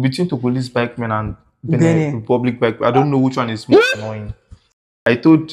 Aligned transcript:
between 0.00 0.28
the 0.28 0.36
police 0.36 0.68
bikemen 0.68 1.10
and 1.12 1.36
Benin 1.62 1.80
Benin. 1.80 2.20
Republic 2.20 2.60
bike, 2.60 2.82
I 2.82 2.90
don't 2.90 3.10
know 3.10 3.18
which 3.18 3.36
one 3.36 3.50
is 3.50 3.68
more 3.68 3.80
annoying. 3.94 4.34
I 5.06 5.16
told 5.16 5.52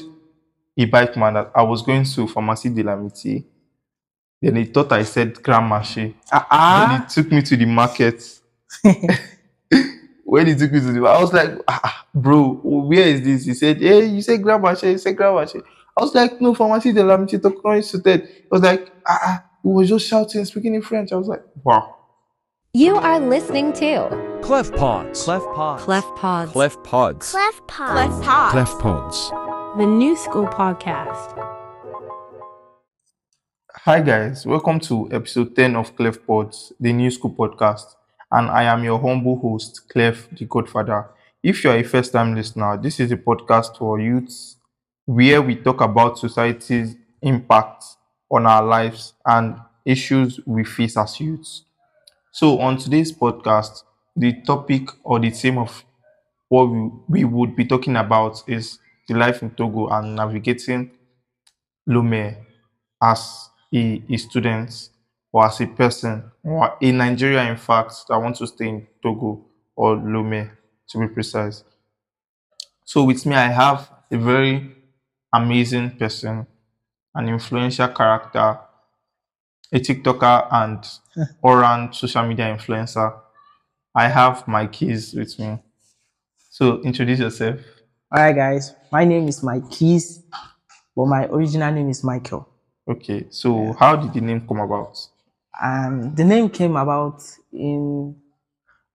a 0.78 0.86
bike 0.86 1.16
man 1.18 1.34
that 1.36 1.52
I 1.56 1.64
was 1.64 1.82
going 1.82 2.04
to 2.04 2.28
Pharmacie 2.28 2.74
de 2.74 2.84
l'Amitié. 2.84 3.44
Then 4.42 4.56
he 4.56 4.66
thought 4.66 4.92
I 4.92 5.04
said 5.04 5.42
Grand 5.44 5.70
Marché. 5.70 6.16
Ah, 6.32 6.88
Then 6.90 7.02
ah. 7.02 7.06
he 7.08 7.14
took 7.14 7.32
me 7.32 7.42
to 7.44 7.56
the 7.56 7.66
market. 7.66 8.24
when 10.26 10.48
he 10.48 10.56
took 10.56 10.72
me 10.72 10.80
to 10.80 10.92
the 10.92 11.00
I 11.08 11.22
was 11.22 11.34
like, 11.34 11.52
ah, 11.68 12.06
bro, 12.14 12.60
where 12.64 13.08
is 13.08 13.22
this? 13.22 13.46
He 13.46 13.54
said, 13.54 13.80
hey, 13.82 14.06
you 14.06 14.22
say 14.22 14.38
Grand 14.38 14.64
Marché, 14.64 14.92
you 14.92 14.98
say 14.98 15.14
Grand 15.14 15.36
Marché. 15.36 15.62
I 15.96 16.02
was 16.02 16.16
like, 16.16 16.42
no, 16.42 16.54
Pharmacie 16.56 16.94
de 16.94 17.04
l'Amitié, 17.04 17.42
Tokyo 17.42 17.76
Institute. 17.76 18.22
He 18.24 18.30
said 18.30 18.46
I 18.52 18.56
was 18.56 18.62
like, 18.64 18.92
ah, 19.06 19.20
ah, 19.24 19.44
he 19.62 19.70
was 19.70 19.90
just 19.90 20.08
shouting, 20.08 20.44
speaking 20.46 20.74
in 20.74 20.82
French. 20.82 21.12
I 21.12 21.16
was 21.18 21.28
like, 21.28 21.44
wow. 21.64 21.98
You 22.74 22.96
are 22.96 23.20
listening 23.20 23.74
to 23.74 24.40
Clef 24.42 24.72
Pods. 24.72 25.26
Clef 25.26 25.42
Pods. 25.54 25.84
Clef 25.84 26.06
Pods. 26.16 26.52
Clef 26.54 26.84
Pods. 26.84 27.32
Clef 27.32 27.68
Pod. 27.68 27.92
Clef 27.92 28.24
Pods. 28.24 28.52
Clef 28.54 28.80
Pods. 28.80 29.30
The 29.78 29.86
New 29.86 30.16
School 30.16 30.48
Podcast. 30.48 31.38
Hi 33.74 34.00
guys, 34.00 34.46
welcome 34.46 34.80
to 34.80 35.10
episode 35.12 35.54
10 35.54 35.76
of 35.76 35.94
Clef 35.98 36.26
Pods, 36.26 36.72
the 36.80 36.94
new 36.94 37.12
school 37.12 37.32
podcast. 37.32 37.96
And 38.32 38.50
I 38.50 38.64
am 38.64 38.86
your 38.86 39.02
humble 39.02 39.38
host, 39.38 39.90
Clef 39.90 40.30
the 40.32 40.46
Godfather. 40.46 41.10
If 41.44 41.66
you 41.66 41.72
are 41.72 41.78
a 41.78 41.84
first 41.84 42.14
time 42.14 42.36
listener, 42.36 42.78
this 42.78 43.02
is 43.02 43.12
a 43.12 43.18
podcast 43.18 43.80
for 43.80 44.00
youths 44.00 44.56
where 45.04 45.42
we 45.42 45.58
talk 45.58 45.82
about 45.82 46.20
society's 46.20 46.96
impact 47.22 47.84
on 48.32 48.46
our 48.46 48.64
lives 48.64 49.12
and 49.26 49.58
issues 49.84 50.40
we 50.46 50.64
face 50.64 50.96
as 50.96 51.20
youths. 51.20 51.66
So, 52.32 52.60
on 52.60 52.78
today's 52.78 53.12
podcast, 53.12 53.84
the 54.16 54.42
topic 54.44 54.90
or 55.04 55.20
the 55.20 55.30
theme 55.30 55.58
of 55.58 55.84
what 56.50 56.66
we, 56.66 56.92
we 57.10 57.24
would 57.26 57.56
be 57.56 57.66
talking 57.66 57.96
about 57.96 58.44
is 58.48 58.80
the 59.08 59.16
life 59.16 59.42
in 59.42 59.52
Togo 59.52 59.88
and 59.90 60.16
navigating 60.16 60.92
Lome 61.88 62.36
as 63.02 63.50
a, 63.74 64.04
a 64.10 64.18
student 64.18 64.90
or 65.32 65.46
as 65.46 65.62
a 65.62 65.68
person 65.68 66.32
or 66.44 66.78
in 66.82 66.98
Nigeria, 66.98 67.50
in 67.50 67.58
fact, 67.58 67.94
that 68.10 68.18
want 68.18 68.38
to 68.38 68.48
stay 68.48 68.70
in 68.70 68.88
Togo 69.04 69.46
or 69.76 69.96
Lome 69.98 70.52
to 70.90 71.00
be 71.00 71.08
precise. 71.08 71.64
So, 72.86 73.04
with 73.04 73.26
me, 73.26 73.36
I 73.36 73.48
have 73.48 73.90
a 74.12 74.18
very 74.18 74.76
amazing 75.34 75.98
person, 75.98 76.46
an 77.16 77.30
influential 77.30 77.88
character, 77.90 78.60
a 79.72 79.80
TikToker, 79.80 80.48
and 80.52 80.88
all-round 81.44 81.96
social 81.96 82.26
media 82.26 82.56
influencer. 82.56 83.18
I 83.96 84.08
have 84.08 84.48
Mike 84.48 84.74
Keys 84.74 85.14
with 85.14 85.38
me. 85.40 85.60
So, 86.50 86.82
introduce 86.82 87.20
yourself. 87.20 87.60
All 88.12 88.22
right, 88.22 88.36
guys. 88.36 88.74
My 88.92 89.06
name 89.06 89.28
is 89.28 89.42
Mike 89.44 89.70
Keys, 89.70 90.24
but 90.96 91.06
my 91.06 91.26
original 91.28 91.72
name 91.74 91.90
is 91.90 92.04
Michael. 92.04 92.48
Okay, 92.90 93.28
so 93.30 93.74
how 93.80 93.96
did 93.96 94.14
the 94.14 94.22
name 94.22 94.46
come 94.48 94.60
about? 94.60 94.98
Um, 95.62 96.14
the 96.16 96.26
name 96.26 96.50
came 96.50 96.76
about 96.76 97.24
in, 97.54 98.16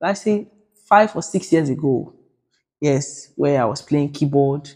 let's 0.01 0.23
say, 0.23 0.49
five 0.87 1.15
or 1.17 1.23
six 1.23 1.53
years 1.53 1.71
ago. 1.71 2.13
Yes, 2.81 3.33
where 3.37 3.63
I 3.63 3.65
was 3.65 3.81
playing 3.81 4.13
keyboard 4.13 4.71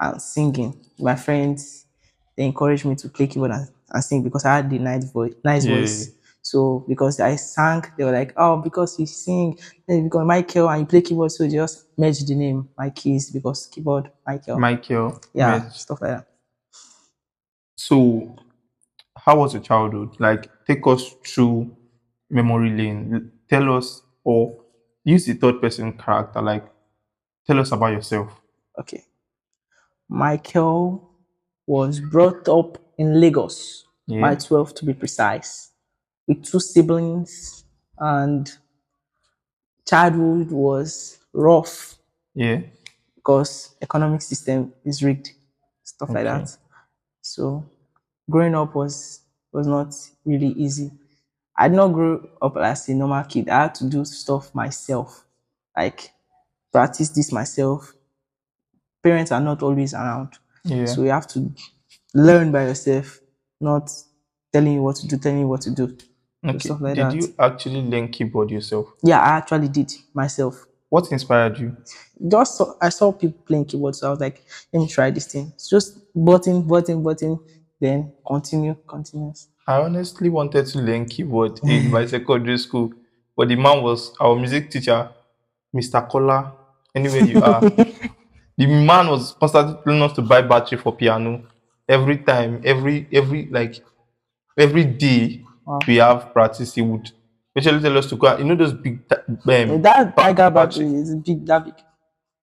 and 0.00 0.20
singing. 0.20 0.84
My 0.98 1.14
friends 1.14 1.86
they 2.36 2.44
encouraged 2.44 2.84
me 2.84 2.96
to 2.96 3.08
play 3.08 3.26
keyboard 3.26 3.52
and, 3.52 3.68
and 3.94 4.04
sing 4.04 4.22
because 4.22 4.44
I 4.44 4.56
had 4.56 4.68
the 4.70 4.78
nice 4.78 5.10
voice. 5.10 5.32
Nice 5.44 5.64
Yeah. 5.64 5.76
voice. 5.80 6.10
So 6.42 6.84
because 6.86 7.20
I 7.20 7.36
sang, 7.36 7.84
they 7.96 8.04
were 8.04 8.12
like, 8.12 8.34
"Oh, 8.36 8.58
because 8.58 8.98
you 8.98 9.06
sing, 9.06 9.58
then 9.88 10.10
you 10.12 10.24
Michael 10.24 10.68
and 10.68 10.80
you 10.80 10.86
play 10.86 11.00
keyboard." 11.00 11.32
So 11.32 11.48
just 11.48 11.86
merged 11.96 12.28
the 12.28 12.34
name, 12.34 12.68
Mike 12.76 12.96
Keys, 12.96 13.30
because 13.30 13.66
keyboard 13.68 14.10
Michael. 14.26 14.58
Michael. 14.58 15.20
yeah, 15.32 15.58
Med. 15.60 15.72
stuff 15.72 16.02
like 16.02 16.10
that. 16.18 16.26
So, 17.76 18.36
how 19.16 19.38
was 19.38 19.54
your 19.54 19.62
childhood? 19.62 20.16
Like, 20.18 20.50
take 20.66 20.86
us 20.86 21.14
through 21.26 21.74
memory 22.30 22.70
lane. 22.70 23.32
Tell 23.48 23.74
us, 23.76 24.02
or 24.22 24.62
use 25.02 25.24
the 25.26 25.34
third 25.34 25.60
person 25.62 25.92
character. 25.94 26.42
Like, 26.42 26.66
tell 27.46 27.58
us 27.58 27.72
about 27.72 27.92
yourself. 27.92 28.40
Okay. 28.78 29.02
Michael 30.08 31.10
was 31.66 32.00
brought 32.00 32.48
up 32.48 32.78
in 32.98 33.20
Lagos, 33.20 33.84
Yeah. 34.06 34.20
by 34.20 34.34
12 34.34 34.74
to 34.74 34.84
be 34.84 34.94
precise, 34.94 35.70
with 36.26 36.42
two 36.44 36.60
siblings, 36.60 37.64
and 37.98 38.50
childhood 39.86 40.50
was 40.50 41.18
rough 41.32 41.96
Yeah. 42.34 42.62
because 43.16 43.74
economic 43.82 44.22
system 44.22 44.72
is 44.84 45.02
rigged, 45.02 45.30
stuff 45.84 46.10
like 46.10 46.24
that. 46.24 46.56
So 47.20 47.64
growing 48.30 48.54
up 48.54 48.74
was 48.74 49.20
was 49.52 49.66
not 49.68 49.94
really 50.24 50.48
easy. 50.48 50.90
I 51.56 51.68
did 51.68 51.76
not 51.76 51.92
grow 51.92 52.28
up 52.42 52.56
as 52.56 52.88
a 52.88 52.94
normal 52.94 53.22
kid. 53.22 53.48
I 53.48 53.62
had 53.62 53.74
to 53.76 53.84
do 53.88 54.04
stuff 54.04 54.52
myself, 54.52 55.24
like 55.76 56.10
practice 56.72 57.10
this 57.10 57.30
myself. 57.30 57.94
Parents 59.02 59.30
are 59.30 59.40
not 59.40 59.62
always 59.62 59.94
around. 59.94 60.38
Yeah. 60.64 60.86
So 60.86 61.02
you 61.04 61.10
have 61.10 61.28
to 61.28 61.52
learn 62.14 62.52
by 62.52 62.64
yourself, 62.64 63.20
not 63.60 63.90
telling 64.52 64.74
you 64.74 64.82
what 64.82 64.96
to 64.96 65.08
do, 65.08 65.18
telling 65.18 65.40
you 65.40 65.48
what 65.48 65.60
to 65.62 65.70
do. 65.70 65.96
okay. 66.46 66.58
stuff 66.58 66.80
like 66.80 66.94
Did 66.94 67.06
that. 67.06 67.14
you 67.14 67.34
actually 67.38 67.82
learn 67.82 68.08
keyboard 68.08 68.50
yourself? 68.50 68.86
Yeah, 69.02 69.20
I 69.20 69.36
actually 69.36 69.68
did 69.68 69.92
myself. 70.14 70.64
What 70.88 71.10
inspired 71.10 71.58
you? 71.58 71.76
Just 72.28 72.56
saw, 72.56 72.74
I 72.80 72.88
saw 72.90 73.10
people 73.10 73.40
playing 73.44 73.64
keyboard, 73.64 73.96
so 73.96 74.06
I 74.06 74.10
was 74.10 74.20
like, 74.20 74.44
let 74.72 74.80
me 74.80 74.88
try 74.88 75.10
this 75.10 75.26
thing. 75.26 75.50
It's 75.54 75.68
just 75.68 75.98
button, 76.14 76.62
button, 76.62 77.02
button, 77.02 77.40
then 77.80 78.12
continue, 78.24 78.76
continuous. 78.86 79.48
I 79.66 79.78
honestly 79.80 80.28
wanted 80.28 80.66
to 80.66 80.78
learn 80.78 81.06
keyboard 81.06 81.58
in 81.64 81.90
my 81.90 82.06
secondary 82.14 82.58
school, 82.58 82.92
but 83.36 83.48
the 83.48 83.56
man 83.56 83.82
was 83.82 84.14
our 84.20 84.36
music 84.36 84.70
teacher, 84.70 85.10
Mr. 85.74 86.08
Kola. 86.08 86.52
Anywhere 86.94 87.24
you 87.24 87.42
are, 87.42 87.60
the 88.56 88.66
man 88.66 89.08
was 89.08 89.32
constantly 89.32 89.76
telling 89.82 90.02
us 90.02 90.12
to 90.12 90.22
buy 90.22 90.42
battery 90.42 90.78
for 90.78 90.94
piano 90.94 91.42
every 91.88 92.18
time, 92.18 92.60
every 92.64 93.06
every 93.12 93.46
like 93.50 93.84
every 94.58 94.84
day 94.84 95.40
Wow. 95.66 95.78
we 95.88 95.96
have 95.96 96.32
practice. 96.34 96.74
He 96.74 96.82
would 96.82 97.10
especially 97.56 97.80
tell 97.82 97.96
us 97.96 98.06
to 98.10 98.16
go. 98.16 98.26
out- 98.26 98.38
You 98.38 98.44
know 98.44 98.54
those 98.54 98.74
big 98.74 99.00
um, 99.10 99.82
that 99.82 100.14
tiger 100.16 100.50
battery. 100.50 100.84
battery 100.84 100.94
is 101.00 101.14
big, 101.16 101.46
that 101.46 101.64
big. 101.64 101.74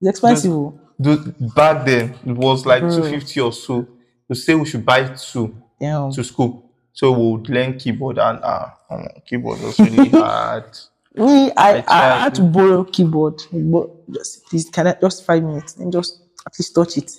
It's 0.02 0.10
expensive. 0.10 0.52
oh. 0.52 0.80
those, 0.98 1.20
back 1.56 1.86
then 1.86 2.16
it 2.26 2.32
was 2.36 2.66
like 2.66 2.82
Bro. 2.82 2.96
two 2.98 3.10
fifty 3.10 3.40
or 3.40 3.54
so. 3.54 3.88
To 4.28 4.36
say 4.36 4.56
we 4.56 4.66
should 4.66 4.86
buy 4.86 5.04
two 5.10 5.54
Damn. 5.80 6.12
to 6.14 6.24
school, 6.24 6.72
so 6.94 7.12
we 7.12 7.32
would 7.34 7.50
learn 7.50 7.78
keyboard 7.78 8.18
and 8.18 8.44
um, 8.44 9.08
keyboard 9.28 9.60
was 9.62 9.78
really 9.80 10.10
hard. 10.24 10.66
Me, 11.14 11.52
I, 11.52 11.78
I, 11.78 11.82
tried. 11.82 12.20
had 12.22 12.36
to 12.36 12.44
borrow 12.44 12.84
keyboard. 12.86 13.42
But 13.52 14.10
just 14.12 14.46
please, 14.46 14.70
can 14.70 14.88
I 14.88 14.94
just 15.00 15.26
five 15.26 15.44
minutes 15.44 15.76
and 15.76 15.92
just 15.92 16.22
at 16.48 16.58
least 16.58 16.74
touch 16.74 16.98
it. 16.98 17.12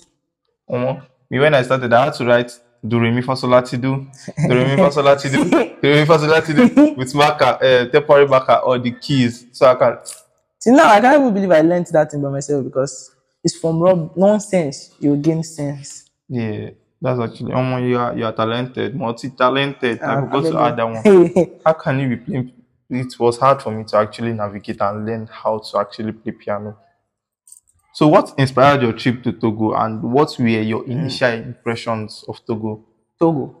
Omo, 0.69 1.05
me 1.29 1.39
when 1.39 1.53
I 1.53 1.61
started, 1.63 1.91
I 1.93 2.05
had 2.05 2.13
to 2.15 2.25
write 2.25 2.51
do 2.85 2.99
re 2.99 3.11
mi 3.11 3.21
fa 3.21 3.35
sol 3.35 3.49
la 3.51 3.61
ti 3.61 3.77
do, 3.77 4.05
do 4.47 4.53
re 4.55 4.65
mi 4.65 4.77
fa 4.77 4.91
sol 4.91 5.03
la 5.05 5.15
ti 5.15 5.29
do, 5.29 5.43
do 5.49 5.81
re 5.81 5.99
mi 6.01 6.05
fa 6.05 6.17
sol 6.19 6.29
la 6.29 6.41
ti 6.41 6.53
do 6.53 6.93
with 6.97 7.13
marker, 7.15 7.57
uh, 7.61 7.85
temporary 7.91 8.27
marker 8.27 8.55
or 8.65 8.77
the 8.79 8.91
keys, 8.91 9.45
so 9.51 9.65
I 9.67 9.75
can. 9.75 9.97
See 10.59 10.71
now, 10.71 10.89
I 10.89 11.01
can't 11.01 11.21
even 11.21 11.33
believe 11.33 11.51
I 11.51 11.61
learned 11.61 11.87
that 11.87 12.11
thing 12.11 12.21
by 12.21 12.29
myself 12.29 12.63
because 12.63 13.11
it's 13.43 13.57
from 13.57 13.79
rob 13.79 14.15
nonsense. 14.17 14.91
You 14.99 15.15
gain 15.17 15.43
sense. 15.43 16.05
Yeah, 16.29 16.71
that's 17.01 17.19
actually. 17.19 17.51
Omo, 17.51 17.87
you 17.87 17.97
are 17.99 18.15
you 18.17 18.25
are 18.25 18.33
talented, 18.33 18.95
multi-talented. 18.95 20.01
I 20.01 20.15
Ah, 20.15 20.21
forgot 20.21 20.41
to 20.51 20.59
add 20.59 20.77
that 20.77 20.83
one. 20.85 21.49
How 21.65 21.73
can 21.73 21.99
you 21.99 22.09
be 22.09 22.17
playing? 22.17 22.51
It 22.89 23.17
was 23.19 23.37
hard 23.37 23.61
for 23.61 23.71
me 23.71 23.83
to 23.85 23.97
actually 23.97 24.33
navigate 24.33 24.81
and 24.81 25.05
learn 25.05 25.27
how 25.31 25.57
to 25.59 25.79
actually 25.79 26.11
play 26.11 26.31
piano. 26.33 26.77
So, 27.93 28.07
what 28.07 28.33
inspired 28.37 28.81
your 28.81 28.93
trip 28.93 29.23
to 29.23 29.31
Togo, 29.33 29.73
and 29.73 30.01
what 30.01 30.35
were 30.39 30.47
your 30.47 30.85
initial 30.87 31.31
impressions 31.31 32.25
of 32.27 32.43
Togo? 32.45 32.83
Togo. 33.19 33.55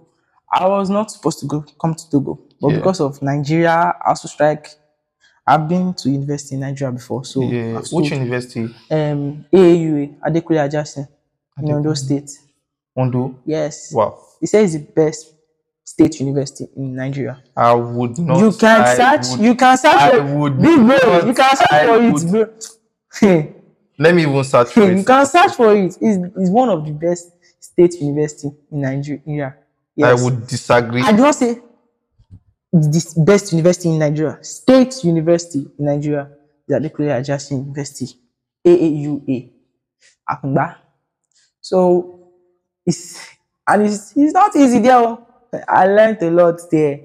I 0.51 0.67
was 0.67 0.89
not 0.89 1.11
supposed 1.11 1.39
to 1.39 1.45
go 1.47 1.63
come 1.81 1.93
to 1.95 2.09
Togo, 2.09 2.39
but 2.61 2.69
Yeah. 2.69 2.77
because 2.77 2.99
of 3.01 3.21
Nigeria 3.21 3.71
I 3.71 4.09
also 4.09 4.27
strike, 4.27 4.69
I've 5.45 5.67
been 5.67 5.93
to 5.95 6.09
university 6.09 6.55
in 6.55 6.61
Nigeria 6.61 6.91
before. 6.91 7.23
So 7.25 7.41
Yeah, 7.43 7.77
I've 7.79 7.91
which 7.91 8.11
university? 8.11 8.63
um 8.91 9.45
AAUA, 9.53 10.15
Adekunle 10.25 10.59
Ajasin, 10.67 11.07
in 11.59 11.71
Ondo 11.73 11.93
State. 11.93 12.31
Ondo. 12.95 13.35
Yes. 13.45 13.91
Wow. 13.93 14.17
He 14.39 14.47
says 14.47 14.75
it's 14.75 14.85
the 14.85 14.91
best 14.93 15.33
state 15.83 16.19
university 16.19 16.69
in 16.75 16.95
Nigeria. 16.95 17.41
I 17.57 17.73
would 17.73 18.17
not. 18.19 18.39
you 18.39 18.51
can 18.51 18.81
I 18.81 18.95
search. 18.95 19.37
would- 19.37 19.45
you 19.45 19.55
can 19.55 19.77
search. 19.77 19.95
I 19.95 20.11
for- 20.11 20.35
would 20.37 20.57
Big 20.61 20.75
bro, 20.77 20.97
not- 20.97 21.27
you 21.27 21.33
can 21.33 21.55
search 21.55 21.71
I 21.71 21.85
for 21.85 21.99
would- 21.99 22.23
it, 22.23 22.31
bro. 23.21 23.53
Let 23.97 24.15
me 24.15 24.23
even 24.23 24.43
search 24.43 24.69
for 24.71 24.81
you 24.91 24.97
it. 24.99 25.05
can 25.05 25.25
search 25.25 25.53
for 25.53 25.75
it. 25.75 25.85
It's, 25.85 25.97
it's 26.01 26.49
one 26.49 26.69
of 26.69 26.85
the 26.85 26.91
best 26.91 27.31
state 27.59 27.93
university 28.01 28.51
in 28.71 28.81
Nigeria. 28.81 29.55
Yes. 29.95 30.19
I 30.19 30.23
would 30.23 30.47
disagree. 30.47 31.01
I 31.03 31.11
do 31.11 31.17
not 31.21 31.35
say 31.35 31.61
the 32.71 33.23
best 33.25 33.51
university 33.51 33.89
in 33.89 33.99
Nigeria. 33.99 34.39
State 34.43 35.03
university 35.03 35.67
in 35.77 35.85
Nigeria. 35.85 36.29
the 36.67 36.75
Adekunle 36.75 37.19
Ajasin 37.19 37.57
University, 37.59 38.07
AAUA, 38.65 39.51
Akungba. 40.29 40.77
So 41.61 42.29
it's 42.85 43.19
and 43.67 43.83
it's, 43.83 44.15
it's 44.17 44.33
not 44.33 44.55
easy 44.55 44.79
there. 44.79 44.97
oh. 44.97 45.25
I 45.67 45.85
learned 45.85 46.21
a 46.23 46.31
lot 46.31 46.59
there, 46.71 46.99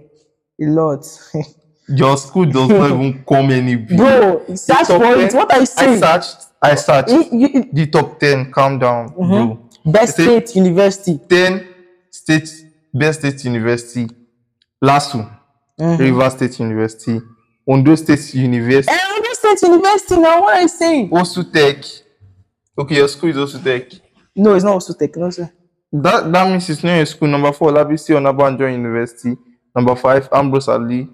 a 0.60 0.64
lot. 0.64 1.04
Your 1.88 2.16
school 2.16 2.46
does 2.46 2.68
not 2.68 2.90
even 2.90 3.24
come 3.24 3.50
any. 3.50 3.76
Bro, 3.76 4.54
search 4.56 4.86
for 4.86 5.04
it. 5.16 5.32
What 5.34 5.50
are 5.52 5.56
you 5.58 5.62
I 5.62 5.64
saying? 5.64 5.98
searched. 6.00 6.47
I 6.62 6.74
start 6.74 7.08
You- 7.10 7.28
you- 7.32 7.70
the 7.72 7.86
top 7.86 8.18
ten. 8.18 8.50
Calm 8.52 8.78
down, 8.78 9.08
bro. 9.08 9.68
Best 9.84 10.16
Say- 10.16 10.24
State 10.24 10.56
University. 10.56 11.20
Ten 11.28 11.66
state 12.10 12.48
best 12.92 13.20
state 13.20 13.44
university. 13.44 14.06
LASU, 14.82 15.28
Mm-hmm. 15.80 16.02
River 16.02 16.30
State 16.30 16.58
University, 16.60 17.20
Ondo 17.68 17.94
State 17.94 18.34
University, 18.34 18.90
And 18.92 19.00
Ondo 19.16 19.32
State 19.34 19.62
University 19.68 20.16
now, 20.16 20.40
what 20.40 20.56
are 20.56 20.62
you 20.62 20.68
saying? 20.68 21.10
Osutech. 21.10 22.02
Okay, 22.76 22.96
your 22.96 23.08
school 23.08 23.30
is 23.30 23.36
Osutech. 23.36 24.00
No, 24.36 24.54
it's 24.54 24.64
not 24.64 24.74
also 24.74 24.92
tech. 24.94 25.16
No, 25.16 25.30
sir. 25.30 25.50
That 25.92 26.32
that 26.32 26.48
means 26.50 26.68
it's 26.70 26.82
not 26.84 26.96
your 26.96 27.06
school. 27.06 27.28
Number 27.28 27.52
four, 27.52 27.70
Labisi 27.72 28.10
Onabanjo 28.14 28.70
University. 28.72 29.36
Number 29.74 29.94
five, 29.96 30.28
Ambrose 30.32 30.68
Ali 30.68 31.08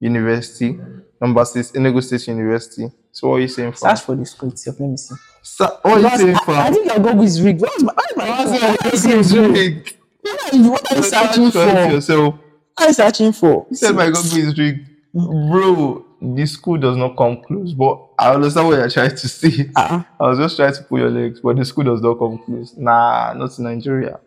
University. 0.00 0.78
Number 1.20 1.44
six, 1.44 1.72
Enugu 1.72 2.02
State 2.02 2.28
University. 2.28 2.90
So 3.12 3.28
what 3.28 3.36
are 3.36 3.40
you 3.40 3.48
saying 3.48 3.72
for? 3.72 3.88
Search 3.88 4.00
for 4.02 4.14
the 4.16 4.26
school 4.26 4.50
itself. 4.50 4.78
Let 4.80 4.90
me 4.90 4.96
see. 4.96 5.14
Sa- 5.42 5.78
what 5.82 6.04
are 6.04 6.10
you 6.10 6.18
saying 6.18 6.36
I, 6.36 6.44
for? 6.44 6.54
I 6.54 6.70
think 6.70 6.86
your 6.86 6.96
Google 6.98 7.22
is 7.22 7.40
rigged. 7.40 7.60
What 7.62 7.76
is 7.76 7.82
my, 7.82 7.92
what 7.94 8.10
is 8.10 8.16
my, 8.16 8.76
Google 8.82 9.20
is 9.20 9.36
rigged? 9.36 9.96
What 10.20 10.52
are 10.52 10.56
you, 10.56 10.70
what 10.70 10.92
are 10.92 10.96
you 10.96 11.02
searching 11.02 11.50
for? 11.50 11.64
yourself. 11.64 12.34
What 12.34 12.84
are 12.84 12.86
you 12.88 12.92
searching 12.92 13.32
for? 13.32 13.66
You 13.70 13.76
said 13.76 13.94
my 13.94 14.06
Google 14.06 14.38
is 14.38 14.58
rigged. 14.58 14.88
Bro, 15.14 16.04
the 16.20 16.46
school 16.46 16.76
does 16.76 16.96
not 16.96 17.16
come 17.16 17.40
close. 17.42 17.72
But 17.72 18.06
I 18.18 18.34
understand 18.34 18.68
what 18.68 18.78
you're 18.78 18.90
trying 18.90 19.10
to 19.16 19.28
say. 19.28 19.70
Uh-uh. 19.74 20.02
I 20.20 20.28
was 20.28 20.38
just 20.38 20.56
trying 20.56 20.74
to 20.74 20.82
pull 20.82 20.98
your 20.98 21.10
legs, 21.10 21.40
but 21.40 21.56
the 21.56 21.64
school 21.64 21.84
does 21.84 22.02
not 22.02 22.18
come 22.18 22.38
close. 22.44 22.74
Nah, 22.76 23.32
not 23.32 23.58
in 23.58 23.64
Nigeria. 23.64 24.20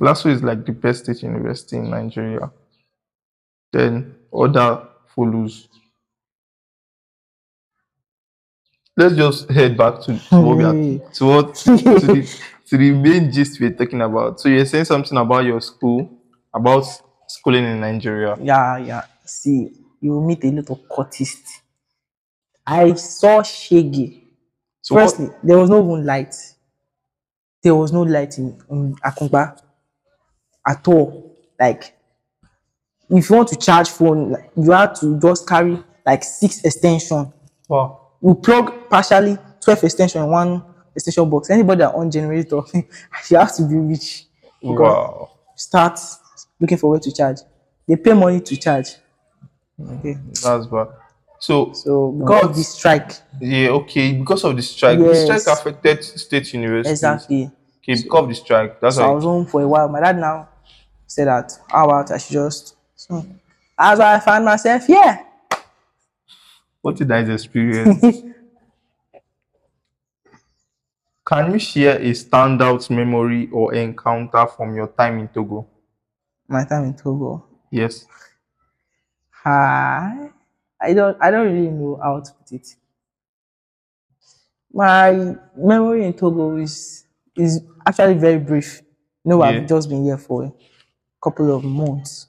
LASU 0.00 0.32
is 0.32 0.42
like 0.42 0.66
the 0.66 0.72
best 0.72 1.04
state 1.04 1.22
university 1.22 1.76
in 1.76 1.90
Nigeria. 1.90 2.50
Then 3.72 4.16
other 4.36 4.88
follows. 5.14 5.68
Let's 8.96 9.16
just 9.16 9.50
head 9.50 9.76
back 9.76 10.00
to, 10.02 10.18
to 10.18 10.40
what 10.40 10.56
we 10.56 10.64
are 10.64 10.72
to 11.14 11.24
what 11.26 11.54
to 11.54 11.76
the 11.76 12.28
to 12.66 12.76
the 12.78 12.90
main 12.92 13.30
gist 13.32 13.60
we're 13.60 13.72
talking 13.72 14.00
about. 14.00 14.40
So 14.40 14.48
you're 14.48 14.64
saying 14.66 14.84
something 14.86 15.18
about 15.18 15.44
your 15.44 15.60
school, 15.60 16.10
about 16.54 16.86
schooling 17.28 17.64
in 17.64 17.80
Nigeria. 17.80 18.36
Yeah, 18.40 18.78
yeah. 18.78 19.02
See, 19.24 19.72
you 20.00 20.20
meet 20.20 20.44
a 20.44 20.50
lot 20.50 20.70
of 20.70 20.78
cultists. 20.88 21.60
I 22.66 22.94
saw 22.94 23.42
Shaggy. 23.42 24.28
So 24.82 24.94
what- 24.94 25.02
Firstly, 25.10 25.30
there 25.42 25.58
was 25.58 25.70
no 25.70 25.82
even 25.84 26.06
light. 26.06 26.34
There 27.62 27.74
was 27.74 27.92
no 27.92 28.02
light 28.02 28.38
in, 28.38 28.60
in 28.70 28.94
Akungba 28.96 29.60
at 30.66 30.86
all. 30.88 31.36
Like, 31.58 31.94
if 33.18 33.30
you 33.30 33.36
want 33.36 33.48
to 33.48 33.56
charge 33.56 33.88
phone, 33.90 34.36
you 34.56 34.70
have 34.72 34.98
to 35.00 35.18
just 35.20 35.46
carry 35.48 35.82
like 36.06 36.22
six 36.24 36.62
extension. 36.64 37.32
wow. 37.68 38.00
You 38.22 38.34
plug 38.34 38.88
partially 38.88 39.36
12 39.60 39.84
extension 39.84 40.22
in 40.22 40.30
one 40.30 40.62
extension 40.94 41.28
box. 41.28 41.50
Anybody 41.50 41.80
that 41.80 41.94
on 41.94 42.10
generator, 42.10 42.60
you 42.74 43.36
have 43.36 43.54
to 43.56 43.62
be 43.68 43.76
rich. 43.76 44.26
Because 44.60 44.78
Wow. 44.78 45.30
Start 45.56 46.00
looking 46.58 46.78
for 46.78 46.90
where 46.90 47.00
to 47.00 47.12
charge. 47.12 47.38
They 47.86 47.96
pay 47.96 48.14
money 48.14 48.40
to 48.40 48.56
charge. 48.56 48.96
Okay. 49.80 50.18
That's 50.42 50.66
bad. 50.66 50.88
So 51.38 51.72
So 51.74 52.12
because 52.12 52.44
of 52.44 52.56
the 52.56 52.62
strike, 52.62 53.12
Yeah, 53.40 53.68
okay. 53.70 54.14
Because 54.14 54.44
of 54.44 54.56
the 54.56 54.62
strike, 54.62 54.98
the 54.98 55.14
strike 55.14 55.46
affected 55.58 56.02
state 56.04 56.52
universities. 56.54 56.92
exactly. 56.98 57.50
Okay, 57.82 58.02
because 58.02 58.22
of 58.22 58.28
the 58.30 58.34
strike, 58.34 58.80
that's 58.80 58.96
So 58.96 59.04
I 59.04 59.10
was 59.10 59.24
home 59.24 59.44
for 59.44 59.60
a 59.60 59.68
while. 59.68 59.88
My 59.88 60.00
dad 60.00 60.18
now 60.18 60.48
said 61.06 61.26
that 61.28 61.52
how 61.68 61.84
about 61.84 62.10
I 62.10 62.16
should 62.18 62.32
just 62.32 62.73
so 63.06 63.24
why 63.76 64.14
I 64.14 64.20
find 64.20 64.44
myself 64.44 64.86
here. 64.86 65.26
What 66.80 66.96
did 66.96 67.10
I 67.10 67.18
experience? 67.20 68.00
Can 71.26 71.52
you 71.52 71.58
share 71.58 71.96
a 71.98 72.10
standout 72.10 72.88
memory 72.90 73.48
or 73.50 73.74
encounter 73.74 74.46
from 74.46 74.74
your 74.76 74.88
time 74.88 75.18
in 75.18 75.28
Togo? 75.28 75.66
My 76.48 76.64
time 76.64 76.84
in 76.84 76.94
Togo. 76.94 77.44
Yes. 77.70 78.06
Hi. 79.42 80.30
I 80.80 80.92
don't 80.92 81.16
I 81.20 81.30
don't 81.30 81.46
really 81.46 81.70
know 81.70 81.98
how 82.02 82.20
to 82.20 82.32
put 82.32 82.52
it. 82.52 82.74
My 84.72 85.36
memory 85.56 86.04
in 86.04 86.12
Togo 86.12 86.56
is 86.56 87.04
is 87.36 87.62
actually 87.86 88.14
very 88.14 88.38
brief. 88.38 88.82
You 89.24 89.30
know, 89.30 89.42
Yeah. 89.42 89.50
I've 89.60 89.66
just 89.66 89.88
been 89.88 90.04
here 90.04 90.18
for 90.18 90.44
a 90.44 90.52
couple 91.22 91.54
of 91.54 91.64
months. 91.64 92.28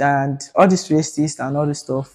And 0.00 0.40
all 0.54 0.68
this 0.68 0.88
racist 0.88 1.44
and 1.44 1.56
all 1.56 1.66
this 1.66 1.80
stuff. 1.80 2.14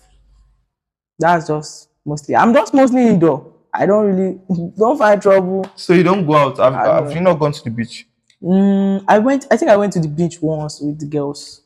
That's 1.20 1.48
just 1.48 1.90
mostly 2.06 2.36
I'm 2.36 2.54
just 2.54 2.74
mostly 2.74 3.08
indoor. 3.08 3.54
I 3.74 3.86
don't 3.86 4.06
really 4.06 4.40
don't 4.78 4.98
find 4.98 5.22
trouble. 5.22 5.66
So 5.76 5.94
you 5.94 6.04
don't 6.04 6.26
go 6.26 6.36
out. 6.36 6.58
Have, 6.58 6.74
have 6.74 7.12
you 7.12 7.22
not 7.22 7.40
gone 7.40 7.52
to 7.52 7.64
the 7.64 7.70
beach 7.70 8.08
Mm, 8.44 9.06
I 9.08 9.20
went 9.20 9.48
I 9.50 9.56
think 9.56 9.72
I 9.72 9.78
went 9.78 9.94
to 9.94 10.02
the 10.02 10.08
beach 10.10 10.42
once 10.42 10.82
with 10.82 11.00
the 11.00 11.06
girls. 11.06 11.62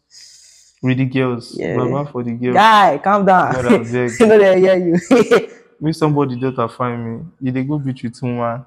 with 0.84 0.98
the 0.98 1.06
girls? 1.06 1.58
Yeah. 1.58 1.76
Baba 1.76 2.12
for 2.12 2.24
the 2.24 2.34
girls. 2.34 2.54
Guy, 2.54 3.00
calm 3.00 3.26
down. 3.26 3.52
God, 3.54 3.88
you 4.20 4.26
know 4.28 4.38
they 4.38 4.60
hear 4.60 4.78
you. 4.78 5.50
Make 5.80 5.96
somebody 5.96 6.40
that 6.40 6.72
find 6.78 7.04
me. 7.04 7.26
You 7.42 7.52
they 7.52 7.64
go 7.64 7.80
beach 7.80 8.04
with 8.04 8.22
woman. 8.22 8.64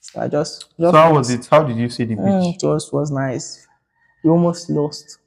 So 0.00 0.20
I 0.22 0.28
just, 0.28 0.64
So 0.78 0.90
how 0.92 1.12
was 1.12 1.28
it? 1.28 1.46
How 1.46 1.62
did 1.62 1.76
you 1.76 1.90
see 1.90 2.04
the 2.04 2.14
beach? 2.14 2.24
Mm, 2.24 2.54
it 2.54 2.66
was 2.66 2.90
was 2.90 3.10
nice. 3.10 3.66
We 4.24 4.30
almost 4.30 4.70
lost. 4.70 5.18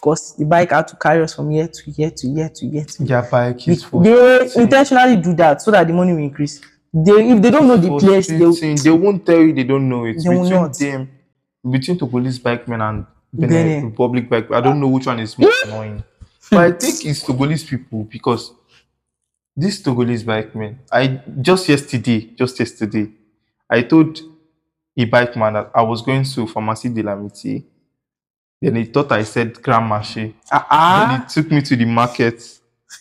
Of 0.00 0.04
course, 0.04 0.32
the 0.32 0.46
bike 0.46 0.70
had 0.70 0.88
to 0.88 0.96
carry 0.96 1.22
us 1.22 1.34
from 1.34 1.50
here 1.50 1.68
to 1.68 1.90
here 1.90 2.10
to 2.10 2.26
here 2.26 2.48
to 2.48 2.66
here 2.66 2.84
to 2.86 3.04
Yeah, 3.04 3.20
bike 3.30 3.68
is 3.68 3.84
for 3.84 4.02
They 4.02 4.50
intentionally 4.56 5.16
do 5.16 5.34
that 5.34 5.60
so 5.60 5.70
that 5.72 5.86
the 5.86 5.92
money 5.92 6.14
will 6.14 6.22
increase. 6.22 6.58
They 6.90 7.28
if 7.28 7.42
they 7.42 7.50
don't 7.50 7.68
know 7.68 7.76
the 7.76 7.98
place, 7.98 8.28
they 8.28 8.38
will-. 8.38 8.54
They 8.54 8.90
won't 8.90 9.26
tell 9.26 9.36
you 9.36 9.52
they 9.52 9.62
don't 9.62 9.86
know 9.90 10.06
it. 10.06 10.16
They 10.24 10.30
will 10.30 10.44
between 10.44 10.62
not. 10.62 10.78
them, 10.78 11.10
between 11.70 11.98
Togolese 11.98 12.40
bikemen 12.40 12.80
and 12.80 13.06
Benin. 13.30 13.84
Republic 13.90 14.26
bike, 14.30 14.50
I 14.50 14.62
don't 14.62 14.80
know 14.80 14.88
which 14.88 15.04
one 15.04 15.20
is 15.20 15.38
more 15.38 15.52
annoying. 15.66 16.02
But 16.50 16.60
I 16.60 16.72
think 16.72 17.04
it's 17.04 17.22
Togolese 17.22 17.68
people 17.68 18.04
because 18.04 18.54
these 19.54 19.82
Togolese 19.82 20.24
bikemen, 20.24 20.78
I 20.90 21.20
just 21.42 21.68
yesterday, 21.68 22.30
just 22.38 22.58
yesterday, 22.58 23.10
I 23.68 23.82
told 23.82 24.18
a 24.96 25.04
bikeman 25.04 25.52
that 25.52 25.70
I 25.74 25.82
was 25.82 26.00
going 26.00 26.24
to 26.24 26.46
Pharmacie 26.46 26.88
de 26.88 27.02
l'Amitié. 27.02 27.64
Then 28.60 28.76
he 28.76 28.84
thought 28.84 29.10
I 29.12 29.22
said 29.24 29.62
Grand 29.62 29.90
Marché. 29.90 30.34
Ah, 30.52 31.06
Then 31.08 31.20
ah. 31.20 31.26
he 31.28 31.34
took 31.42 31.50
me 31.50 31.62
to 31.62 31.76
the 31.76 31.84
market. 31.86 32.42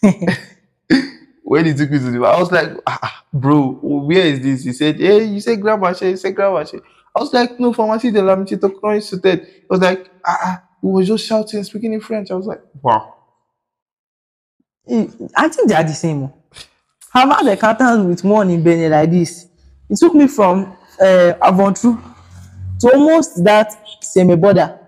when 1.44 1.66
he 1.66 1.74
took 1.74 1.92
me 1.92 2.00
to 2.00 2.12
the 2.12 2.20
I 2.26 2.40
was 2.40 2.52
like, 2.52 2.70
ah, 2.88 3.00
ah, 3.04 3.24
bro, 3.34 3.72
where 3.82 4.26
is 4.26 4.40
this? 4.42 4.64
He 4.64 4.74
said, 4.74 5.00
hey, 5.00 5.26
you 5.26 5.42
say 5.42 5.58
Grand 5.58 5.82
Marché, 5.82 6.12
you 6.12 6.18
say 6.18 6.32
Grand 6.32 6.54
Marché. 6.54 6.82
I 7.16 7.20
was 7.20 7.34
like, 7.34 7.60
no, 7.60 7.74
pharmacy 7.74 8.12
de 8.12 8.22
la 8.22 8.36
Amitié, 8.36 8.60
Tokyo 8.60 8.94
Institute. 8.94 9.44
He 9.44 9.66
was 9.70 9.82
like, 9.82 10.10
ah, 10.26 10.64
he 10.82 10.88
was 10.88 11.08
just 11.08 11.26
shouting, 11.26 11.64
speaking 11.64 11.94
in 11.94 12.00
French. 12.00 12.32
I 12.32 12.36
was 12.36 12.46
like, 12.46 12.62
wow. 12.82 13.16
I 14.88 15.50
think 15.50 15.68
they 15.70 15.76
are 15.76 15.84
the 15.84 15.94
same. 15.94 16.24
oh. 16.24 16.34
I've 17.14 17.30
had 17.30 17.48
encounters 17.48 18.06
with 18.06 18.24
one 18.24 18.50
in 18.50 18.64
Benin 18.64 18.92
like 18.92 19.10
this. 19.12 19.48
It 19.90 19.98
took 19.98 20.14
me 20.14 20.28
from 20.28 20.76
uh, 21.02 21.34
to 21.34 21.98
almost 22.94 23.44
that 23.44 23.74
same 24.04 24.40
border. 24.40 24.79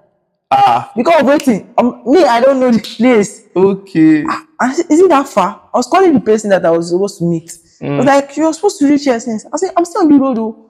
Ah, 0.51 0.91
Because 0.95 1.21
of 1.21 1.27
waiting, 1.27 1.73
um, 1.77 2.03
me, 2.05 2.23
I 2.25 2.41
don't 2.41 2.59
know 2.59 2.71
the 2.71 2.79
place. 2.79 3.47
okay. 3.55 4.25
I 4.59 4.73
said, 4.73 4.85
is 4.91 4.99
it 4.99 5.09
that 5.09 5.27
far? 5.27 5.61
I 5.73 5.77
was 5.77 5.87
calling 5.87 6.13
the 6.13 6.19
person 6.19 6.49
that 6.51 6.65
I 6.65 6.71
was 6.71 6.89
supposed 6.89 7.19
to 7.19 7.25
meet. 7.25 7.51
I 7.81 7.85
Mm. 7.85 7.97
was 7.97 8.05
like, 8.05 8.37
you're 8.37 8.53
supposed 8.53 8.77
to 8.79 8.87
reach 8.89 9.05
here 9.05 9.19
since. 9.19 9.45
I 9.51 9.57
said, 9.57 9.71
I'm 9.77 9.85
still 9.85 10.01
on 10.03 10.09
the 10.09 10.19
road 10.19 10.37
though. 10.37 10.69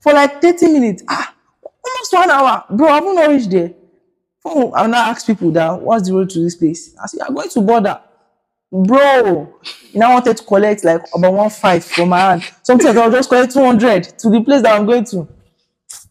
For 0.00 0.12
like 0.12 0.40
30 0.42 0.66
minutes. 0.72 1.02
Ah, 1.08 1.34
almost 1.64 2.12
one 2.12 2.30
hour. 2.30 2.64
Bro, 2.70 2.88
I 2.88 2.94
haven't 2.94 3.14
not 3.16 3.28
reached 3.30 3.50
there. 3.50 3.72
Oh, 4.44 4.72
I'm 4.74 4.90
now 4.90 5.10
ask 5.10 5.26
people 5.26 5.50
that 5.52 5.80
what's 5.80 6.08
the 6.08 6.14
road 6.14 6.30
to 6.30 6.40
this 6.40 6.56
place? 6.56 6.94
I 7.02 7.06
said, 7.06 7.20
you're 7.26 7.34
going 7.34 7.48
to 7.50 7.60
border. 7.62 8.00
Bro, 8.72 9.54
you 9.92 10.02
I 10.02 10.14
wanted 10.14 10.36
to 10.36 10.44
collect 10.44 10.84
like 10.84 11.02
about 11.14 11.32
one 11.34 11.50
five 11.50 11.84
from 11.84 12.10
my 12.10 12.18
hand. 12.20 12.44
Sometimes 12.62 12.96
I'll 12.96 13.10
just 13.10 13.28
collect 13.28 13.52
200 13.52 14.18
to 14.20 14.30
the 14.30 14.40
place 14.42 14.62
that 14.62 14.78
I'm 14.78 14.86
going 14.86 15.04
to. 15.06 15.28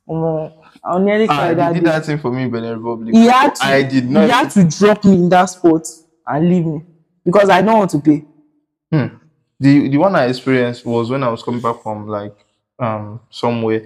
Um, 0.09 0.51
I'll 0.83 0.99
nearly 0.99 1.27
Ah, 1.27 1.37
cry 1.37 1.49
he 1.49 1.55
that 1.55 1.73
did 1.73 1.83
day. 1.83 1.89
that 1.91 2.05
thing 2.05 2.17
for 2.19 2.31
me 2.31 2.43
in 2.43 2.49
Benin 2.51 2.77
Republic. 2.77 3.13
He 3.13 3.25
had 3.25 3.53
to, 3.55 3.63
I 3.65 3.83
did 3.83 4.09
not. 4.09 4.23
He 4.25 4.29
had 4.31 4.49
to 4.51 4.63
drop 4.79 5.03
me 5.05 5.13
in 5.13 5.29
that 5.29 5.45
spot 5.45 5.87
and 6.27 6.49
leave 6.49 6.65
me 6.65 6.81
because 7.25 7.49
I 7.49 7.61
don't 7.61 7.77
want 7.77 7.91
to 7.91 7.99
pay. 7.99 8.25
Hmm. 8.91 9.15
The 9.59 9.89
the 9.89 9.97
one 9.97 10.15
I 10.15 10.25
experienced 10.25 10.85
was 10.85 11.09
when 11.11 11.23
I 11.23 11.29
was 11.29 11.43
coming 11.43 11.61
back 11.61 11.81
from 11.83 12.07
like 12.07 12.35
um 12.79 13.19
somewhere. 13.29 13.83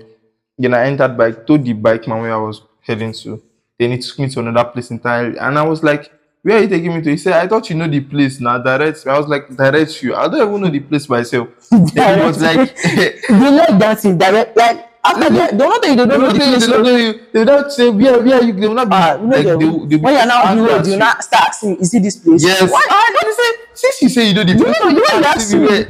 Then 0.58 0.74
I 0.74 0.86
entered 0.86 1.18
bike, 1.18 1.46
told 1.46 1.66
the 1.66 1.74
bike 1.74 2.08
man 2.08 2.22
where 2.22 2.34
I 2.34 2.38
was 2.38 2.62
heading 2.82 3.12
to. 3.12 3.42
Then 3.78 3.92
he 3.92 3.98
took 3.98 4.18
me 4.20 4.30
to 4.30 4.40
another 4.40 4.70
place 4.70 4.90
entirely. 4.90 5.38
And 5.38 5.60
I 5.60 5.64
was 5.64 5.84
like, 5.84 6.10
where 6.44 6.58
are 6.58 6.62
you 6.62 6.70
taking 6.70 6.96
me 6.96 7.02
to? 7.02 7.10
He 7.10 7.18
said, 7.18 7.34
I 7.34 7.46
thought 7.46 7.70
you 7.70 7.76
know 7.76 7.90
the 7.90 8.00
place 8.00 8.40
now. 8.40 8.58
Direct. 8.58 9.06
I 9.06 9.18
was 9.18 9.28
like, 9.28 9.54
direct 9.54 10.02
you. 10.02 10.16
I 10.16 10.30
don't 10.30 10.48
even 10.48 10.62
know 10.62 10.70
the 10.70 10.80
place 10.80 11.10
myself. 11.10 11.50
Then 11.72 12.20
he 12.20 12.26
was 12.26 12.42
like, 12.42 12.60
like 13.30 13.80
that 13.80 14.00
thing 14.00 14.18
direct 14.18 14.56
like 14.56 14.95
after 15.06 15.30
that 15.30 15.58
the 15.58 15.66
one 15.66 15.82
thing 15.82 15.96
they 15.98 16.06
don't 16.06 16.20
know 16.22 16.28
the 16.32 16.40
they 16.40 16.46
place 16.46 16.68
don't, 16.68 16.84
they, 16.84 17.12
they 17.34 17.46
don't 17.46 17.72
say 17.72 17.90
where 17.90 18.20
where 18.22 18.44
you 18.44 18.54
they 18.54 18.68
will 18.68 18.76
not 18.76 18.90
be 18.90 18.96
ah 18.96 19.16
you 19.16 19.28
know 19.28 19.36
like 19.38 19.46
the- 19.46 19.58
they, 19.58 19.98
they, 19.98 20.04
when 20.04 20.14
you're 20.16 20.26
now 20.26 20.44
on 20.50 20.58
the 20.58 20.64
road 20.64 20.88
you. 20.88 20.98
now 20.98 21.14
start 21.20 21.48
asking 21.50 21.78
is 21.78 21.94
it 21.94 22.04
this 22.04 22.18
place? 22.18 22.44
Yes. 22.44 22.70
Why? 22.72 22.82
Ah 22.90 23.06
then 23.14 23.30
he 23.30 23.34
say 23.42 23.50
since 23.74 24.02
you 24.02 24.10
say 24.10 24.28
you 24.30 24.34
know 24.34 24.44
the 24.44 24.54
You 24.54 24.64
place 24.64 24.80
know, 24.82 24.90
you 24.90 24.96
know 24.96 25.28
ask 25.30 25.50
that's 25.50 25.54
me 25.54 25.86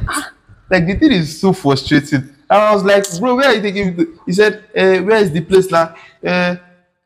like 0.70 0.86
the 0.86 0.94
thing 1.00 1.12
is 1.12 1.40
so 1.40 1.52
frustrating. 1.52 2.22
And 2.50 2.60
I 2.62 2.74
was 2.74 2.84
like 2.84 3.04
bro 3.20 3.36
where 3.36 3.48
are 3.48 3.54
you 3.54 3.62
taking 3.62 3.86
me 3.96 4.04
to? 4.04 4.20
He 4.26 4.32
said 4.32 4.64
eh 4.74 5.00
where 5.00 5.18
is 5.18 5.30
the 5.32 5.40
place 5.40 5.70
now? 5.70 5.94
Eh 6.22 6.56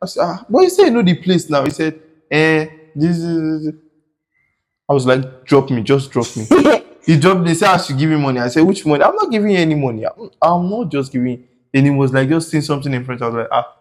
I 0.01 0.05
said 0.05 0.21
ah 0.23 0.45
but 0.49 0.61
you 0.63 0.69
say 0.69 0.83
you 0.85 0.91
know 0.91 1.03
the 1.03 1.15
place 1.15 1.49
now. 1.49 1.63
He 1.63 1.71
said 1.71 1.99
eh 2.29 2.67
this 2.95 3.17
is 3.17 3.73
I 4.89 4.93
was 4.93 5.05
like 5.05 5.45
drop 5.45 5.69
me 5.69 5.81
just 5.83 6.11
drop 6.11 6.27
me. 6.35 6.45
He 7.03 7.17
dropped 7.17 7.41
me 7.41 7.49
he 7.49 7.55
said 7.55 7.69
I 7.69 7.77
should 7.77 7.97
give 7.97 8.11
him 8.11 8.21
money. 8.21 8.39
I 8.39 8.47
said 8.49 8.61
which 8.61 8.85
money? 8.85 9.03
I'm 9.03 9.15
not 9.15 9.31
giving 9.31 9.49
you 9.51 9.57
any 9.57 9.73
money. 9.73 10.05
I'm, 10.05 10.29
I'm 10.39 10.69
not 10.69 10.91
just 10.91 11.11
giving 11.11 11.47
then 11.73 11.85
it 11.85 11.91
was 11.91 12.13
like 12.13 12.29
just 12.29 12.49
seeing 12.49 12.63
something 12.63 12.93
in 12.93 13.03
French 13.05 13.21
I 13.21 13.25
was 13.27 13.35
like 13.35 13.47
ah 13.51 13.75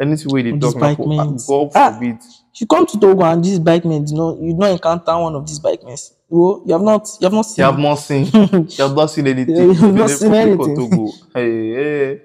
anything 0.00 0.32
way 0.32 0.42
they 0.42 0.52
On 0.52 0.60
talk 0.60 0.74
this 0.74 0.80
now 0.80 0.80
bike 0.88 0.96
for- 0.96 1.08
mans. 1.08 1.46
God 1.46 1.70
Ah. 1.74 1.92
forbid 1.92 2.18
you 2.58 2.66
come 2.66 2.86
to 2.86 2.98
Togo 3.00 3.24
and 3.24 3.44
these 3.44 3.58
bike 3.58 3.84
men 3.84 4.06
you 4.06 4.16
know 4.16 4.38
you 4.40 4.54
don't 4.58 4.70
encounter 4.72 5.16
one 5.18 5.34
of 5.34 5.46
these 5.46 5.58
bike 5.58 5.82
men 5.84 5.96
well 6.28 6.62
you 6.66 6.72
have 6.72 6.82
not 6.82 7.08
you 7.20 7.24
have 7.26 7.32
not 7.32 7.42
seen 7.42 7.64
You 7.64 7.70
seen 7.70 7.74
have 7.74 7.78
not 7.78 7.94
seen. 7.96 8.24
you 8.78 8.84
have 8.84 8.94
not 8.96 9.06
seen 9.10 9.26
anything. 9.26 9.56
You 9.56 9.72
have 9.74 9.94
not 9.94 10.10
seen 10.10 10.34
anything. 10.34 10.76
Togo. 10.76 11.08
Hey, 11.34 11.74
hey. 11.74 12.22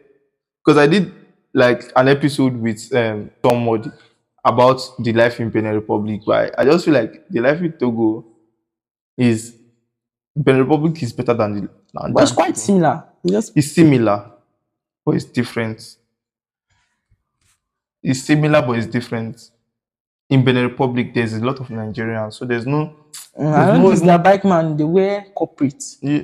Because 0.63 0.77
I 0.79 0.87
did 0.87 1.11
like 1.53 1.91
an 1.95 2.07
episode 2.07 2.55
with 2.59 2.93
um 2.95 3.29
somebody 3.43 3.89
about 4.43 4.81
the 4.99 5.13
life 5.13 5.39
in 5.39 5.49
Benin 5.49 5.73
Republic. 5.75 6.21
But 6.25 6.57
I, 6.57 6.61
I 6.61 6.65
just 6.65 6.85
feel 6.85 6.93
like 6.93 7.27
the 7.29 7.39
life 7.41 7.61
in 7.61 7.71
Togo 7.73 8.25
is 9.17 9.55
Benin 10.35 10.61
Republic 10.61 11.01
is 11.03 11.13
better 11.13 11.33
than 11.33 11.53
the. 11.53 11.69
Than, 11.93 12.13
but 12.13 12.23
it's 12.23 12.31
quite 12.31 12.55
Togo. 12.55 12.59
similar 12.59 13.03
you 13.23 13.31
just 13.31 13.53
It's 13.55 13.71
similar, 13.71 14.31
but 15.05 15.15
it's 15.15 15.25
different. 15.25 15.97
It's 18.03 18.21
similar, 18.23 18.61
but 18.61 18.77
it's 18.77 18.87
different. 18.87 19.51
In 20.29 20.43
Benin 20.43 20.63
Republic, 20.63 21.13
there's 21.13 21.33
a 21.33 21.39
lot 21.45 21.59
of 21.59 21.67
Nigerians, 21.67 22.33
so 22.33 22.45
there's 22.45 22.65
no 22.65 22.95
uh, 23.39 23.47
I 23.49 23.65
don't 23.67 23.77
no 23.77 23.83
think 23.83 23.93
it's 23.93 24.01
their 24.01 24.17
bike 24.17 24.43
man 24.43 24.75
they 24.75 24.83
wear 24.83 25.25
corporate 25.35 25.83
Yeah. 26.01 26.23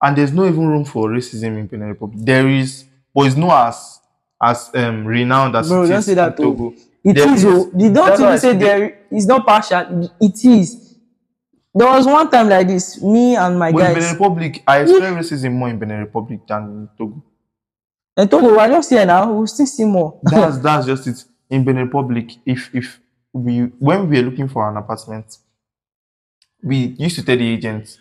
And 0.00 0.16
there's 0.16 0.32
no 0.32 0.46
even 0.46 0.66
room 0.68 0.84
for 0.84 1.08
racism 1.08 1.58
in 1.58 1.66
Benin 1.66 1.88
Republic. 1.88 2.18
There 2.24 2.48
is, 2.48 2.84
but 3.14 3.26
it's 3.26 3.36
not 3.36 3.68
as 3.68 4.00
as 4.40 4.70
um 4.74 5.06
renowned 5.06 5.56
as 5.56 5.68
Bro, 5.68 5.84
it 5.84 5.88
don't 5.88 6.02
say 6.02 6.14
that. 6.14 6.36
Togo. 6.36 6.74
It 7.02 7.16
is. 7.18 7.44
is- 7.44 7.44
oh. 7.46 7.70
Don't 7.72 8.20
even 8.20 8.38
say 8.38 8.56
there 8.56 8.98
is 9.10 9.26
not 9.26 9.46
partial. 9.46 10.10
It 10.20 10.44
is. 10.44 10.94
There 11.74 11.88
was 11.88 12.06
one 12.06 12.30
time 12.30 12.48
like 12.48 12.68
this, 12.68 13.02
me 13.02 13.36
and 13.36 13.58
my 13.58 13.70
But 13.72 13.88
in 13.90 13.94
Benin. 13.94 14.12
Republic, 14.12 14.62
I 14.66 14.78
experience 14.80 15.30
racism 15.30 15.52
more 15.52 15.68
in 15.68 15.78
Benin 15.78 16.00
Republic 16.00 16.40
than 16.46 16.62
in 16.64 16.88
Togo. 16.96 17.22
And 18.16 18.30
Togo, 18.30 18.56
we're 18.56 18.68
just 18.68 18.90
here 18.90 19.04
now. 19.04 19.30
We'll 19.32 19.46
still 19.46 19.66
see 19.66 19.84
more. 19.84 20.18
That's 20.24 20.58
that's 20.58 20.86
just 20.86 21.06
it. 21.06 21.24
In 21.50 21.64
Benin 21.64 21.84
Republic, 21.86 22.32
if 22.46 22.74
if 22.74 23.00
we 23.32 23.60
when 23.78 24.08
we 24.08 24.16
were 24.16 24.30
looking 24.30 24.48
for 24.48 24.68
an 24.68 24.76
apartment, 24.76 25.38
we 26.62 26.96
used 26.98 27.16
to 27.16 27.24
tell 27.24 27.36
the 27.36 27.46
agent 27.46 27.98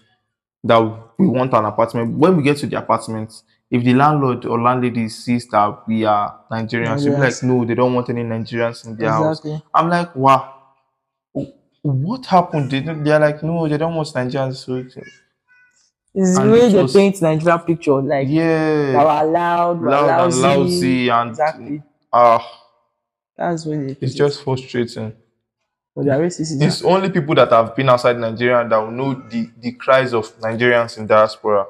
that 0.64 0.80
we 1.18 1.28
want 1.28 1.54
an 1.54 1.66
apartment. 1.66 2.18
When 2.18 2.38
we 2.38 2.44
get 2.44 2.58
to 2.58 2.68
the 2.68 2.78
apartment, 2.78 3.34
if 3.70 3.84
the 3.84 3.94
landlord 3.94 4.46
or 4.46 4.60
landlady 4.62 5.10
sees 5.10 5.48
that 5.50 5.88
we 5.88 6.06
are 6.06 6.40
Nigerians, 6.52 7.04
we'll 7.06 7.14
be 7.16 7.22
like, 7.22 7.44
no, 7.44 7.66
they 7.66 7.76
don't 7.76 7.94
want 7.94 8.10
any 8.10 8.24
Nigerians 8.24 8.86
in 8.88 8.96
their 8.96 9.12
house. 9.12 9.42
I'm 9.74 9.90
like, 9.90 10.16
wow. 10.16 10.54
What 11.84 12.26
happened? 12.26 12.72
They, 12.72 12.80
they're 12.80 13.20
like, 13.20 13.44
no, 13.44 13.68
they 13.68 13.78
don't 13.78 13.94
want 13.96 14.08
Nigerians. 14.10 14.56
So, 14.56 14.84
It's 16.18 16.36
the 16.36 16.42
And 16.44 16.52
way 16.52 16.60
it 16.62 16.72
they 16.72 16.94
paint 16.94 17.22
Nigeria 17.22 17.60
picture. 17.60 18.02
Like, 18.02 18.28
yeah, 18.30 18.94
we're 18.94 19.32
loud, 19.32 19.82
we're 19.82 19.90
loud 19.90 20.10
and 20.32 20.36
lousy. 20.42 20.42
lousy, 20.64 21.10
and 21.10 21.30
Exactly. 21.32 21.84
ah, 22.14 22.62
That's 23.38 23.66
when 23.66 23.90
it 23.90 23.98
it's 24.02 24.14
just 24.16 24.44
frustrating. 24.44 25.14
But 25.96 26.06
they're 26.06 26.20
racist. 26.20 26.62
It's 26.62 26.84
only 26.84 27.10
people 27.10 27.36
that 27.36 27.52
have 27.52 27.76
been 27.76 27.90
outside 27.90 28.18
Nigeria 28.18 28.68
that 28.68 28.78
will 28.78 28.92
know 28.92 29.14
the, 29.30 29.50
the 29.60 29.72
cries 29.74 30.14
of 30.14 30.26
Nigerians 30.40 30.98
in 30.98 31.08
diaspora. 31.08 31.66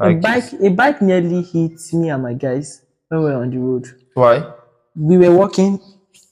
A 0.00 0.14
bike, 0.14 0.52
a 0.60 0.70
bike 0.70 1.00
nearly 1.02 1.42
hit 1.42 1.72
me 1.92 2.10
and 2.10 2.22
my 2.22 2.34
guys 2.34 2.82
when 3.08 3.20
we 3.22 3.26
were 3.30 3.36
on 3.42 3.50
the 3.50 3.58
road. 3.58 3.86
why? 4.14 4.52
we 4.96 5.18
were 5.18 5.32
walking 5.34 5.80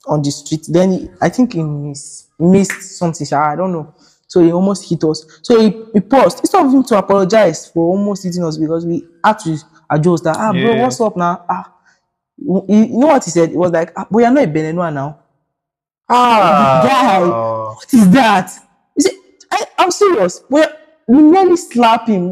on 0.06 0.22
the 0.22 0.30
street. 0.30 0.66
Then 0.68 1.16
I 1.20 1.28
think 1.28 1.52
he 1.54 1.62
missed, 1.62 2.28
missed 2.38 2.96
something. 2.98 3.26
I 3.32 3.54
don't 3.56 3.72
know. 3.72 3.94
So 4.32 4.40
he 4.42 4.50
almost 4.50 4.88
hit 4.88 5.04
us. 5.04 5.26
So 5.42 5.60
he, 5.60 5.66
he 5.92 6.00
paused. 6.00 6.38
Instead 6.38 6.64
of 6.64 6.72
him 6.72 6.82
to 6.84 6.96
apologize 6.96 7.68
for 7.68 7.84
almost 7.84 8.24
hitting 8.24 8.42
us 8.42 8.56
because 8.56 8.86
we 8.86 9.06
had 9.22 9.38
to 9.40 9.58
adjust 9.90 10.24
that. 10.24 10.36
Ah, 10.38 10.52
bro, 10.52 10.72
Yeah. 10.72 10.82
what's 10.84 10.98
up 11.02 11.18
now? 11.18 11.44
Ah, 11.50 11.70
you 12.38 12.64
you 12.66 12.86
know 12.98 13.08
what 13.08 13.22
he 13.26 13.30
said? 13.30 13.50
It 13.50 13.56
was 13.58 13.70
like, 13.72 13.92
ah, 13.94 14.06
but 14.10 14.20
you're 14.20 14.30
not 14.30 14.44
a 14.44 14.46
Beninois 14.46 14.90
now. 14.90 15.18
Ah, 16.08 16.80
Guy. 16.82 17.20
uh, 17.28 17.74
What 17.74 17.92
is 17.92 18.08
that? 18.10 18.50
You 18.96 19.02
see, 19.02 19.18
I, 19.52 19.64
I'm 19.76 19.90
serious. 19.90 20.42
We 20.48 20.64
we 21.08 21.20
nearly 21.22 21.56
slap 21.58 22.06
him, 22.08 22.24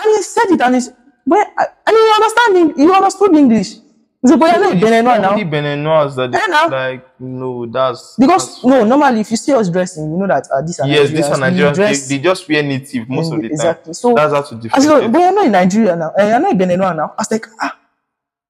and 0.00 0.16
he 0.16 0.22
said 0.22 0.48
it, 0.52 0.60
and 0.62 0.74
he's 0.74 0.88
but 1.26 1.46
I, 1.58 1.66
and 1.86 1.94
you 1.94 2.14
understand 2.16 2.56
him. 2.56 2.68
He 2.88 2.90
understood 2.96 3.36
English. 3.36 3.76
Said, 4.24 4.40
but 4.40 4.56
a 4.56 4.74
Beninois 4.74 5.20
now. 5.20 5.30
only 5.32 5.44
Beninois 5.44 6.14
that 6.16 6.32
they, 6.32 6.70
like, 6.76 7.20
no, 7.20 7.66
that's 7.66 8.16
Because 8.18 8.46
that's- 8.56 8.64
no, 8.64 8.84
normally 8.84 9.20
if 9.20 9.30
you 9.30 9.36
see 9.36 9.52
us 9.52 9.68
dressing, 9.68 10.10
you 10.10 10.16
know 10.16 10.26
that 10.26 10.48
uh, 10.52 10.62
these 10.62 10.80
are 10.80 10.86
yes, 10.88 11.10
these 11.10 11.26
are 11.26 11.36
Nigerians. 11.36 11.74
Dress 11.74 12.08
They, 12.08 12.16
they 12.16 12.22
just 12.22 12.48
wear 12.48 12.62
native 12.62 13.08
most 13.08 13.28
in- 13.28 13.34
of 13.34 13.42
the 13.42 13.48
time. 13.48 13.52
exactly. 13.54 13.92
So 13.94 14.14
That's 14.14 14.32
how 14.32 14.42
to 14.42 14.54
differentiate. 14.56 15.12
but 15.12 15.18
you're 15.20 15.32
not 15.32 15.44
in 15.46 15.52
Nigeria 15.52 15.94
now. 15.96 16.12
Uh, 16.18 16.24
you're 16.26 16.40
not 16.40 16.50
in 16.52 16.58
Benin 16.58 16.78
now. 16.80 16.90
I 16.90 17.14
was 17.18 17.30
like, 17.30 17.46
ah, 17.60 17.78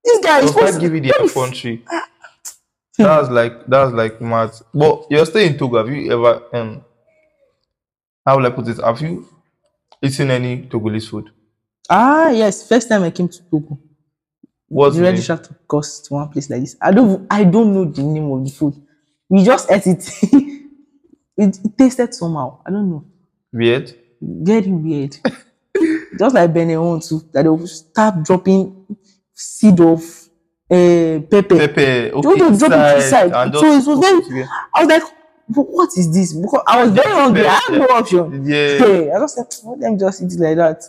this 0.04 0.24
guy 0.24 0.40
is 0.40 0.50
supposed 0.50 0.74
to 0.74 0.80
give 0.80 0.94
you 0.94 1.00
the 1.00 1.30
country? 1.34 1.84
That's 2.98 3.28
like 3.28 3.66
that's 3.66 3.92
like 3.92 4.20
mad. 4.22 4.52
But 4.72 5.06
you're 5.10 5.26
staying 5.26 5.52
in 5.52 5.58
Togo. 5.58 5.78
Have 5.78 5.90
you 5.94 6.10
ever 6.12 6.42
um 6.54 6.82
how 8.24 8.36
will 8.38 8.46
I 8.46 8.50
put 8.50 8.66
it? 8.68 8.78
Have 8.82 9.00
you 9.02 9.28
eaten 10.00 10.30
any 10.30 10.62
Togolese 10.62 11.08
food? 11.10 11.30
Ah, 11.90 12.30
yes. 12.30 12.66
First 12.66 12.88
time 12.88 13.02
I 13.02 13.10
came 13.10 13.28
to 13.28 13.38
Togo, 13.50 13.78
What's 14.68 14.96
already 14.96 15.18
name? 15.18 15.24
tried 15.26 15.44
to 15.44 15.54
cost 15.68 16.06
to 16.06 16.14
one 16.14 16.28
place 16.28 16.50
like 16.50 16.60
this. 16.60 16.76
I 16.80 16.90
don't, 16.92 17.26
I 17.30 17.44
don't 17.44 17.72
know 17.72 17.84
the 17.84 18.02
name 18.02 18.30
of 18.32 18.44
the 18.44 18.50
food. 18.50 18.74
We 19.28 19.44
just 19.44 19.70
ate 19.70 19.86
it. 19.86 20.08
it, 21.36 21.58
it 21.64 21.78
tasted 21.78 22.14
somehow. 22.14 22.60
I 22.66 22.70
don't 22.70 22.90
know. 22.90 23.04
Weird. 23.52 23.94
Very 24.20 24.70
weird. 24.70 25.16
just 26.18 26.34
like 26.34 26.52
Benin 26.52 27.00
too. 27.00 27.22
That 27.32 27.42
they 27.42 27.48
will 27.48 27.66
start 27.66 28.22
dropping 28.24 28.86
seed 29.34 29.80
of 29.80 30.00
uh, 30.70 31.20
pepper. 31.30 31.58
Pepper. 31.58 31.80
Okay, 31.80 32.10
Don't 32.20 32.58
drop 32.58 32.72
it 32.72 32.96
inside. 32.96 33.32
and 33.32 33.54
So 33.54 33.66
it 33.66 33.86
was 33.86 33.98
very-. 34.00 34.44
I 34.74 34.84
was 34.84 34.88
like, 34.88 35.02
"But 35.48 35.62
what 35.62 35.90
is 35.96 36.12
this? 36.12 36.32
Because 36.34 36.62
I 36.66 36.82
was 36.82 36.92
very 36.92 37.12
hungry. 37.12 37.46
I 37.46 37.60
had 37.68 37.72
no 37.78 37.84
option. 37.86 38.44
Yeah. 38.46 38.78
Hey, 38.78 39.10
I 39.14 39.18
just 39.20 39.34
said, 39.36 39.46
let 39.68 39.80
them 39.80 39.98
just 39.98 40.22
eat 40.22 40.32
it 40.32 40.40
like 40.40 40.56
that. 40.56 40.82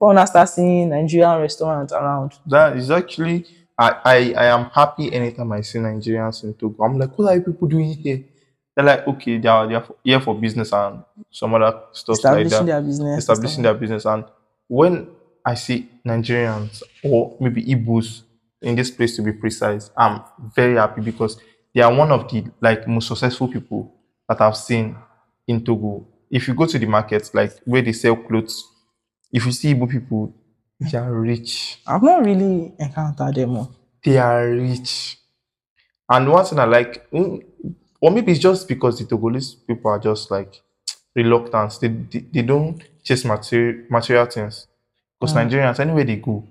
When 0.00 0.18
I 0.18 0.24
start 0.24 0.48
seeing 0.48 0.88
Nigerian 0.88 1.38
restaurants 1.40 1.92
around. 1.92 2.32
That 2.46 2.76
is 2.76 2.90
actually 2.90 3.46
I, 3.78 3.90
I 4.04 4.16
I 4.32 4.46
am 4.46 4.64
happy 4.70 5.12
anytime 5.12 5.52
I 5.52 5.60
see 5.60 5.78
Nigerians 5.78 6.42
in 6.44 6.54
Togo. 6.54 6.84
I'm 6.84 6.98
like, 6.98 7.16
what 7.18 7.28
are 7.30 7.36
you 7.36 7.42
people 7.42 7.68
doing 7.68 7.92
here? 7.94 8.24
They're 8.74 8.84
like, 8.84 9.06
okay, 9.06 9.38
they 9.38 9.48
are, 9.48 9.66
they 9.68 9.74
are 9.74 9.86
here 10.02 10.20
for 10.20 10.34
business 10.34 10.72
and 10.72 11.04
some 11.30 11.54
other 11.54 11.80
stuff 11.92 12.24
like 12.28 12.48
that. 12.50 12.64
establishing 12.64 12.66
their 12.66 12.80
business. 12.82 13.08
and 13.08 13.18
establishing 13.18 13.62
their 13.62 13.74
business. 13.74 14.04
And 14.06 14.24
when 14.68 15.08
I 15.44 15.54
see 15.54 15.88
Nigerians 16.06 16.82
or 17.02 17.36
maybe 17.40 17.62
Igbos 17.64 18.22
in 18.62 18.76
this 18.76 18.90
place 18.90 19.16
to 19.16 19.22
be 19.22 19.32
precise, 19.32 19.90
I'm 19.96 20.22
very 20.54 20.76
happy 20.76 21.02
because 21.02 21.38
they 21.74 21.82
are 21.82 21.94
one 21.94 22.10
of 22.12 22.30
the 22.30 22.44
like 22.60 22.88
most 22.88 23.08
successful 23.08 23.48
people 23.48 23.92
that 24.28 24.40
I've 24.40 24.56
seen 24.56 24.96
in 25.46 25.64
Togo. 25.64 26.06
If 26.30 26.48
you 26.48 26.54
go 26.54 26.66
to 26.66 26.78
the 26.78 26.86
markets, 26.86 27.34
like 27.34 27.52
where 27.64 27.82
they 27.82 27.92
sell 27.92 28.16
clothes, 28.16 28.64
if 29.32 29.46
you 29.46 29.52
see 29.52 29.74
Igbo 29.74 29.88
people, 29.90 30.32
they 30.80 30.96
are 30.98 31.12
rich. 31.12 31.80
I've 31.86 32.02
not 32.02 32.24
really 32.24 32.72
encountered 32.78 33.34
them. 33.34 33.56
oh. 33.56 33.70
They 34.02 34.16
are 34.18 34.48
rich. 34.48 35.18
And 36.08 36.30
one 36.30 36.44
thing 36.44 36.58
I 36.58 36.64
like, 36.64 37.10
mm, 37.10 37.44
or 38.00 38.10
maybe 38.10 38.32
it's 38.32 38.40
just 38.40 38.66
because 38.66 38.98
the 38.98 39.04
Togolese 39.04 39.56
people 39.66 39.90
are 39.90 39.98
just 39.98 40.30
like 40.30 40.60
reluctant. 41.14 41.78
They, 41.80 41.88
they, 41.88 42.18
they 42.32 42.42
don't 42.42 42.82
chase 43.04 43.24
material, 43.24 43.84
material 43.90 44.26
things. 44.26 44.66
Because 45.20 45.34
Nigerians, 45.34 45.78
anywhere 45.78 46.04
they 46.04 46.16
go, 46.16 46.46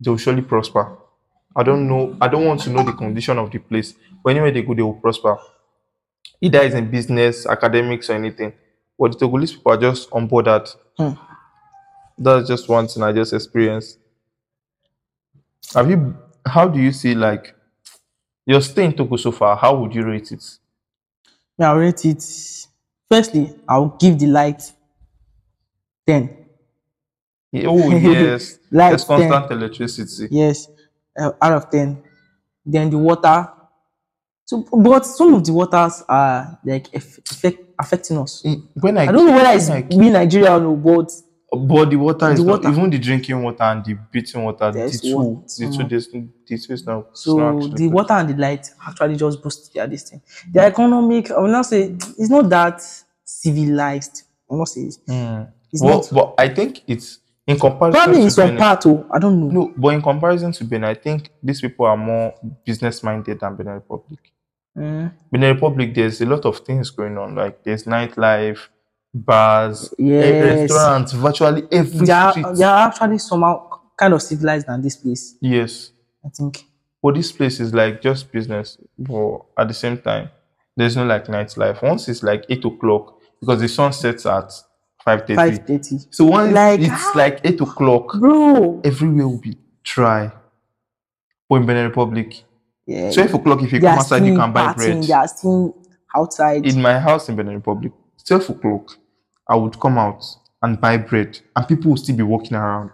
they 0.00 0.10
will 0.10 0.18
surely 0.18 0.42
prosper. 0.42 0.98
I 1.54 1.62
don't 1.62 1.86
know, 1.86 2.16
I 2.20 2.28
don't 2.28 2.44
want 2.46 2.60
to 2.62 2.70
know 2.70 2.82
the 2.82 2.92
condition 2.92 3.38
of 3.38 3.50
the 3.50 3.58
place. 3.58 3.94
But 4.24 4.30
anywhere 4.30 4.50
they 4.50 4.62
go, 4.62 4.74
they 4.74 4.82
will 4.82 4.94
prosper. 4.94 5.38
Either 6.40 6.60
it's 6.62 6.74
in 6.74 6.90
business, 6.90 7.46
academics, 7.46 8.10
or 8.10 8.14
anything. 8.14 8.52
But 8.98 9.18
the 9.18 9.26
Togolese 9.26 9.54
people 9.54 9.72
are 9.72 9.76
just 9.78 10.08
on 10.12 10.26
board 10.26 10.46
that. 10.46 10.74
Hmm. 10.98 11.12
That's 12.18 12.48
just 12.48 12.68
one 12.68 12.88
thing 12.88 13.02
I 13.02 13.12
just 13.12 13.32
experienced. 13.32 13.98
Have 15.74 15.88
you, 15.90 16.16
how 16.46 16.68
do 16.68 16.80
you 16.80 16.92
see 16.92 17.14
like, 17.14 17.54
your 18.46 18.60
stay 18.60 18.84
in 18.86 18.92
Togo 18.92 19.16
so 19.16 19.32
far, 19.32 19.56
how 19.56 19.76
would 19.76 19.94
you 19.94 20.02
rate 20.04 20.32
it? 20.32 20.44
Yeah, 21.58 21.72
I 21.72 21.76
rate 21.76 22.04
it. 22.04 22.24
Firstly, 23.10 23.54
I'll 23.68 23.96
give 24.00 24.18
the 24.18 24.26
light 24.26 24.62
10. 26.06 26.38
Oh 27.66 27.90
yes, 27.90 28.58
there's 28.70 29.04
constant 29.04 29.50
electricity. 29.50 30.28
Yes, 30.30 30.68
uh, 31.18 31.32
out 31.40 31.52
of 31.52 31.70
10. 31.70 32.02
Then 32.64 32.90
the 32.90 32.98
water. 32.98 33.48
So, 34.46 34.66
but 34.72 35.04
some 35.06 35.34
of 35.34 35.44
the 35.44 35.52
waters 35.52 36.02
are 36.08 36.58
like 36.64 36.88
affecting 36.94 38.18
us. 38.18 38.42
Mm, 38.42 38.66
When 38.80 38.98
I, 38.98 39.02
I 39.04 39.12
don't 39.12 39.26
know 39.26 39.32
whether 39.34 39.50
it's 39.56 39.68
I- 39.70 39.86
we 39.94 40.10
Nigeria 40.10 40.56
or 40.56 40.60
no, 40.60 40.74
but 40.76 41.12
but 41.54 41.90
the 41.90 41.96
water 41.96 42.30
is 42.30 42.38
The 42.38 42.44
not, 42.46 42.64
even 42.64 42.90
the 42.90 42.98
drinking 42.98 43.42
water 43.42 43.62
and 43.64 43.84
the 43.84 43.94
bathing 44.10 44.42
water. 44.44 44.70
The 44.72 44.78
There's 44.78 45.00
two, 45.00 45.44
the 45.58 45.76
two, 45.76 45.88
there's, 45.88 46.08
the 46.08 46.28
two 46.46 46.72
is 46.72 46.86
not. 46.86 47.06
it's 47.10 47.26
not 47.26 47.62
so 47.62 47.68
the 47.68 47.76
good. 47.76 47.92
water 47.92 48.14
and 48.14 48.28
the 48.30 48.34
light 48.36 48.70
actually 48.86 49.16
just 49.16 49.42
boost 49.42 49.72
their 49.74 49.86
this 49.86 50.08
thing. 50.10 50.22
The 50.52 50.60
economic, 50.60 51.30
I 51.30 51.40
will 51.40 51.48
not 51.48 51.66
say 51.66 51.82
it's 52.18 52.30
not 52.30 52.48
that 52.50 52.80
civilized. 53.24 54.22
I 54.50 54.54
will 54.54 54.58
not 54.60 54.68
say 54.68 54.82
it's, 54.82 54.98
it's 55.72 55.82
Well, 55.82 55.96
not. 55.98 56.08
but 56.12 56.34
I 56.38 56.48
think 56.48 56.82
it's 56.86 57.18
in 57.46 57.58
comparison. 57.58 58.00
Probably 58.00 58.18
in 58.20 58.24
to 58.24 58.30
some 58.30 58.46
Benin- 58.48 58.58
part, 58.60 58.86
oh, 58.86 59.06
I 59.12 59.18
don't 59.18 59.40
know. 59.40 59.48
No, 59.66 59.72
but 59.76 59.88
in 59.94 60.02
comparison 60.02 60.52
to 60.52 60.64
Benin, 60.64 60.84
I 60.88 60.94
think 60.94 61.30
these 61.42 61.60
people 61.60 61.86
are 61.86 61.96
more 61.96 62.34
business 62.64 63.02
minded 63.02 63.40
than 63.40 63.56
Benin 63.56 63.74
Republic. 63.74 64.20
Mm. 64.76 65.12
Benin 65.30 65.54
Republic, 65.54 65.94
there's 65.94 66.20
a 66.20 66.26
lot 66.26 66.44
of 66.46 66.58
things 66.60 66.90
going 66.90 67.18
on. 67.18 67.34
Like 67.34 67.62
there's 67.64 67.84
nightlife, 67.84 68.68
bars, 69.14 69.92
eh, 69.98 70.02
Yes. 70.04 70.70
restaurants, 70.70 71.12
virtually 71.12 71.62
every 71.70 72.06
They 72.06 72.12
are, 72.12 72.30
street. 72.32 72.46
they 72.56 72.64
are 72.64 72.86
actually 72.88 73.18
somehow 73.18 73.68
kind 73.96 74.14
of 74.14 74.22
civilized 74.22 74.66
than 74.66 74.80
this 74.82 74.96
place. 74.96 75.36
Yes. 75.40 75.90
I 76.24 76.28
think. 76.28 76.64
But 77.02 77.14
this 77.16 77.32
place 77.32 77.60
is 77.60 77.74
like 77.74 78.00
just 78.00 78.30
business. 78.32 78.78
But 78.98 79.40
at 79.58 79.68
the 79.68 79.74
same 79.74 79.98
time, 79.98 80.30
there's 80.76 80.96
no 80.96 81.04
like 81.04 81.26
nightlife. 81.26 81.82
Once 81.82 82.08
it's 82.08 82.22
like 82.22 82.44
eight 82.48 82.64
o'clock, 82.64 83.18
because 83.40 83.60
the 83.60 83.68
sun 83.68 83.92
sets 83.92 84.24
at 84.24 84.50
five 85.04 85.20
thirty. 85.22 85.34
Five 85.34 85.58
thirty. 85.66 85.98
So 86.10 86.24
once 86.26 86.52
Like, 86.54 86.80
it's 86.80 86.90
ah. 86.92 87.12
like 87.16 87.40
eight 87.44 87.60
o'clock, 87.60 88.14
Bro. 88.18 88.80
everywhere 88.84 89.28
will 89.28 89.38
be 89.40 89.58
dry. 89.82 90.30
But 91.48 91.56
in 91.56 91.66
Benin 91.66 91.86
Republic, 91.88 92.44
Yeah. 92.86 93.10
twelve 93.10 93.34
o'clock 93.34 93.62
if 93.62 93.72
you 93.72 93.80
come 93.80 93.98
outside, 93.98 94.24
you 94.24 94.36
can 94.38 94.52
buy 94.52 94.72
partying, 94.72 94.76
bread. 94.76 95.02
They 95.02 95.12
are 95.12 95.28
still 95.28 95.76
outside. 96.16 96.64
in 96.66 96.80
my 96.80 96.98
house 96.98 97.28
in 97.28 97.36
Benin 97.36 97.54
Republic, 97.56 97.92
12 98.24 98.50
o'clock, 98.50 98.96
I 99.48 99.56
would 99.56 99.78
come 99.80 99.98
out 99.98 100.24
and 100.62 100.80
buy 100.80 100.96
bread, 100.96 101.38
and 101.56 101.68
people 101.68 101.90
will 101.90 101.96
still 101.96 102.16
be 102.16 102.22
walking 102.22 102.56
around 102.56 102.92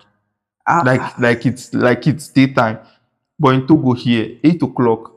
Ah, 0.69 0.83
like 0.85 1.19
like 1.19 1.47
it's 1.47 1.73
like 1.73 2.07
it's 2.07 2.29
daytime. 2.29 2.79
But 3.39 3.55
in 3.55 3.67
Togo 3.67 3.93
here, 3.93 4.37
8 4.45 4.63
o'clock, 4.63 5.13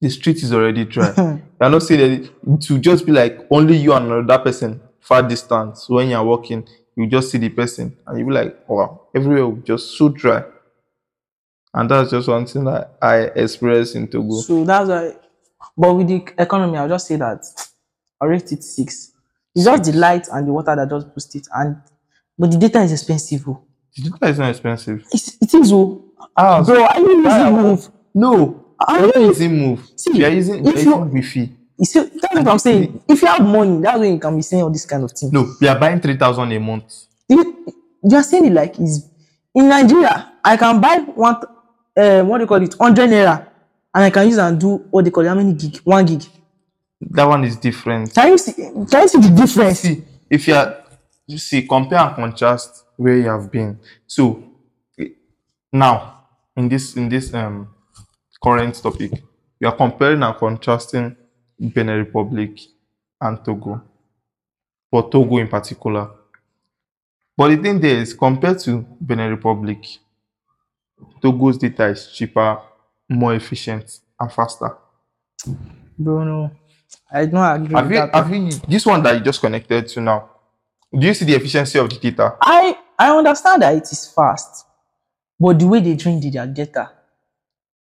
the 0.00 0.10
street 0.10 0.36
is 0.42 0.52
already 0.52 0.84
dry. 0.84 1.14
You're 1.60 1.70
not 1.70 1.82
saying 1.82 2.00
that 2.00 2.30
it 2.52 2.60
to 2.62 2.78
just 2.78 3.06
be 3.06 3.12
like 3.12 3.46
only 3.50 3.76
you 3.76 3.94
and 3.94 4.10
another 4.10 4.42
person 4.42 4.80
far 5.00 5.22
distance. 5.22 5.88
When 5.88 6.10
you're 6.10 6.24
walking, 6.24 6.66
you 6.96 7.06
just 7.06 7.30
see 7.30 7.38
the 7.38 7.48
person 7.48 7.96
and 8.06 8.18
you 8.18 8.26
be 8.26 8.32
like, 8.32 8.68
wow, 8.68 9.02
everywhere 9.14 9.46
will 9.46 9.62
just 9.62 9.96
so 9.96 10.08
dry. 10.10 10.44
And 11.72 11.90
that's 11.90 12.10
just 12.10 12.28
one 12.28 12.46
thing 12.46 12.64
that 12.64 12.96
I 13.00 13.22
experienced 13.36 13.96
in 13.96 14.08
Togo. 14.08 14.40
So 14.40 14.64
that's 14.64 14.88
why. 14.88 15.14
But 15.76 15.94
with 15.94 16.08
the 16.08 16.24
economy, 16.38 16.76
I'll 16.78 16.88
just 16.88 17.06
say 17.06 17.16
that 17.16 17.42
I 18.20 18.26
rate 18.26 18.52
it 18.52 18.62
six. 18.62 19.12
It's 19.54 19.64
just 19.64 19.84
the 19.84 19.92
light 19.98 20.28
and 20.32 20.48
the 20.48 20.52
water 20.52 20.74
that 20.76 20.88
just 20.90 21.14
boost 21.14 21.34
it. 21.36 21.46
And 21.54 21.76
but 22.38 22.50
the 22.50 22.58
data 22.58 22.80
is 22.82 22.92
expensive. 22.92 23.44
Oh. 23.48 23.62
The 23.96 24.10
data 24.10 24.26
is 24.28 24.38
not 24.38 24.50
expensive. 24.50 25.04
It's, 25.12 25.36
it 25.40 25.54
is 25.54 25.72
oh. 25.72 26.04
Ah, 26.36 26.62
Bro, 26.62 26.84
are 26.84 26.98
you 27.00 27.08
using 27.18 27.26
Ah, 27.30 27.50
Moov? 27.50 27.90
No, 28.14 28.64
you're 28.88 29.06
not 29.06 29.16
using 29.16 29.50
Moov. 29.52 29.98
See, 30.00 30.18
you're 30.18 30.30
using, 30.30 30.56
if 30.56 30.64
you're 30.64 30.72
you- 30.72 30.78
using 30.78 30.90
Wi-Fi. 30.92 31.50
You 31.76 31.84
see, 31.84 32.00
that's 32.00 32.34
what 32.34 32.48
I'm 32.48 32.58
saying. 32.58 33.02
If 33.08 33.20
you 33.20 33.28
have 33.28 33.42
money, 33.42 33.80
that's 33.82 33.98
when 33.98 34.12
you 34.14 34.18
can 34.20 34.36
be 34.36 34.42
saying 34.42 34.62
all 34.62 34.70
this 34.70 34.86
kind 34.86 35.02
of 35.02 35.10
thing. 35.12 35.30
No, 35.32 35.54
we 35.60 35.66
are 35.68 35.78
buying 35.78 36.00
three 36.00 36.16
thousand 36.16 36.52
a 36.52 36.60
month. 36.60 36.92
You, 37.28 37.66
you 38.02 38.16
are 38.16 38.22
saying 38.22 38.46
it 38.46 38.52
like 38.52 38.78
is 38.78 39.08
in 39.54 39.68
Nigeria, 39.68 40.32
I 40.44 40.56
can 40.56 40.80
buy 40.80 40.98
one 40.98 41.36
uh, 41.96 42.22
what 42.22 42.38
do 42.38 42.44
you 42.44 42.46
call 42.48 42.62
it, 42.62 42.74
hundred 42.80 43.10
naira, 43.10 43.46
and 43.94 44.04
I 44.04 44.10
can 44.10 44.26
use 44.28 44.38
and 44.38 44.58
do 44.60 44.76
what 44.90 45.04
they 45.04 45.10
call 45.10 45.24
it, 45.24 45.28
how 45.28 45.34
many 45.34 45.52
gig? 45.52 45.78
One 45.78 46.04
gig. 46.06 46.24
That 47.00 47.24
one 47.24 47.44
is 47.44 47.56
different. 47.56 48.14
Can 48.14 48.28
you 48.28 48.38
see 48.38 48.52
can 48.52 49.02
you 49.02 49.08
see 49.08 49.20
the 49.20 49.34
difference? 49.36 49.80
See, 49.80 50.04
if 50.30 50.48
you 50.48 50.54
are, 50.54 50.84
you 51.26 51.38
see, 51.38 51.66
compare 51.66 51.98
and 51.98 52.14
contrast 52.14 52.84
where 52.96 53.16
you 53.16 53.28
have 53.28 53.50
been. 53.50 53.78
So 54.06 54.42
now, 55.72 56.26
in 56.56 56.68
this 56.68 56.96
in 56.96 57.08
this 57.08 57.34
um 57.34 57.68
current 58.42 58.74
topic, 58.82 59.22
we 59.60 59.66
are 59.66 59.76
comparing 59.76 60.22
and 60.22 60.36
contrasting 60.36 61.16
Benin 61.58 61.98
Republic 61.98 62.60
and 63.20 63.44
Togo, 63.44 63.82
but 64.90 65.10
Togo 65.10 65.38
in 65.38 65.48
particular. 65.48 66.10
But 67.36 67.48
the 67.48 67.56
thing 67.56 67.80
there 67.80 67.96
is, 67.96 68.14
compared 68.14 68.60
to 68.60 68.86
Benin 69.00 69.30
Republic, 69.30 69.84
Togo's 71.20 71.58
data 71.58 71.86
is 71.86 72.12
cheaper, 72.12 72.60
more 73.08 73.34
efficient, 73.34 73.98
and 74.20 74.32
faster. 74.32 74.76
Bro, 75.98 76.24
no. 76.24 76.50
I 77.12 77.26
don't 77.26 77.62
agree 77.62 77.74
Have 77.76 77.84
with 77.86 77.92
you, 77.94 77.98
that. 78.00 78.14
have 78.14 78.34
you, 78.34 78.50
this 78.68 78.86
one 78.86 79.02
that 79.02 79.14
you 79.16 79.20
just 79.20 79.40
connected 79.40 79.86
to 79.88 80.00
now? 80.00 80.30
Do 80.96 81.06
you 81.06 81.14
see 81.14 81.24
the 81.24 81.34
efficiency 81.34 81.78
of 81.78 81.88
the 81.90 81.96
data? 81.98 82.36
I 82.40 82.76
I 82.98 83.16
understand 83.16 83.62
that 83.62 83.74
it 83.74 83.82
is 83.90 84.06
fast, 84.14 84.66
but 85.38 85.58
the 85.58 85.66
way 85.66 85.80
they 85.80 85.94
drain 85.94 86.20
the- 86.20 86.30
their 86.30 86.46
data, 86.46 86.90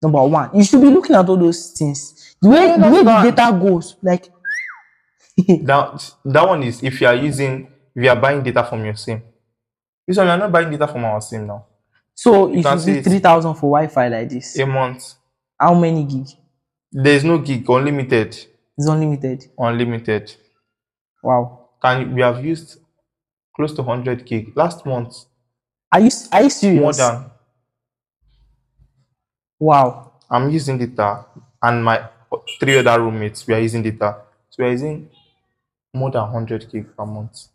number 0.01 0.23
one, 0.23 0.49
you 0.53 0.63
should 0.63 0.81
be 0.81 0.87
looking 0.89 1.15
at 1.15 1.27
all 1.29 1.37
those 1.37 1.71
things. 1.71 2.35
The 2.41 2.49
way 2.49 2.77
the 2.77 2.89
way 2.89 3.03
the 3.03 3.31
data 3.31 3.57
goes, 3.59 3.95
like 4.01 4.29
That 5.63 6.13
that 6.25 6.47
one 6.47 6.63
is 6.63 6.83
if 6.83 7.01
you 7.01 7.07
are 7.07 7.15
using, 7.15 7.67
if 7.95 8.03
you 8.03 8.09
are 8.09 8.15
buying 8.15 8.43
data 8.43 8.63
from 8.63 8.83
your 8.85 8.95
SIM. 8.95 9.21
This 10.07 10.17
one, 10.17 10.25
we 10.27 10.31
are 10.31 10.37
not 10.37 10.51
buying 10.51 10.69
data 10.69 10.87
from 10.87 11.05
our 11.05 11.21
SIM 11.21 11.47
now. 11.47 11.65
so 12.13 12.53
if 12.53 12.63
can 12.63 12.73
you 12.77 12.83
see 12.83 13.01
three 13.01 13.19
thousand 13.19 13.53
for 13.55 13.71
Wi-Fi 13.71 14.07
like 14.09 14.29
this, 14.29 14.57
A 14.59 14.65
month. 14.65 15.13
how 15.59 15.73
many 15.73 16.03
gig? 16.03 16.27
There 16.91 17.15
is 17.15 17.23
no 17.23 17.37
gig, 17.39 17.67
unlimited. 17.69 18.35
It's 18.77 18.87
unlimited. 18.87 19.45
Unlimited. 19.57 20.35
Wow. 21.21 21.69
Can 21.81 22.13
we 22.13 22.21
have 22.21 22.43
used 22.43 22.79
close 23.55 23.73
to 23.73 23.81
100 23.81 24.25
gig 24.25 24.55
last 24.55 24.85
month? 24.85 25.25
Are 25.91 25.99
you 25.99 26.09
are 26.31 26.43
you 26.43 26.49
serious? 26.49 26.81
More 26.81 26.93
than 26.93 27.31
wow. 29.59 30.13
I'm 30.29 30.49
using 30.49 30.77
data, 30.79 31.03
uh, 31.03 31.23
and 31.61 31.83
my 31.83 32.09
three 32.59 32.77
other 32.79 32.99
roommates 32.99 33.45
we 33.45 33.53
are 33.53 33.59
using 33.59 33.83
data. 33.83 34.05
Uh, 34.05 34.21
so 34.49 34.63
we 34.63 34.69
are 34.69 34.71
using 34.71 35.09
more 35.93 36.09
than 36.09 36.21
100 36.23 36.71
gig 36.71 36.97
per 36.97 37.05
month. 37.05 37.47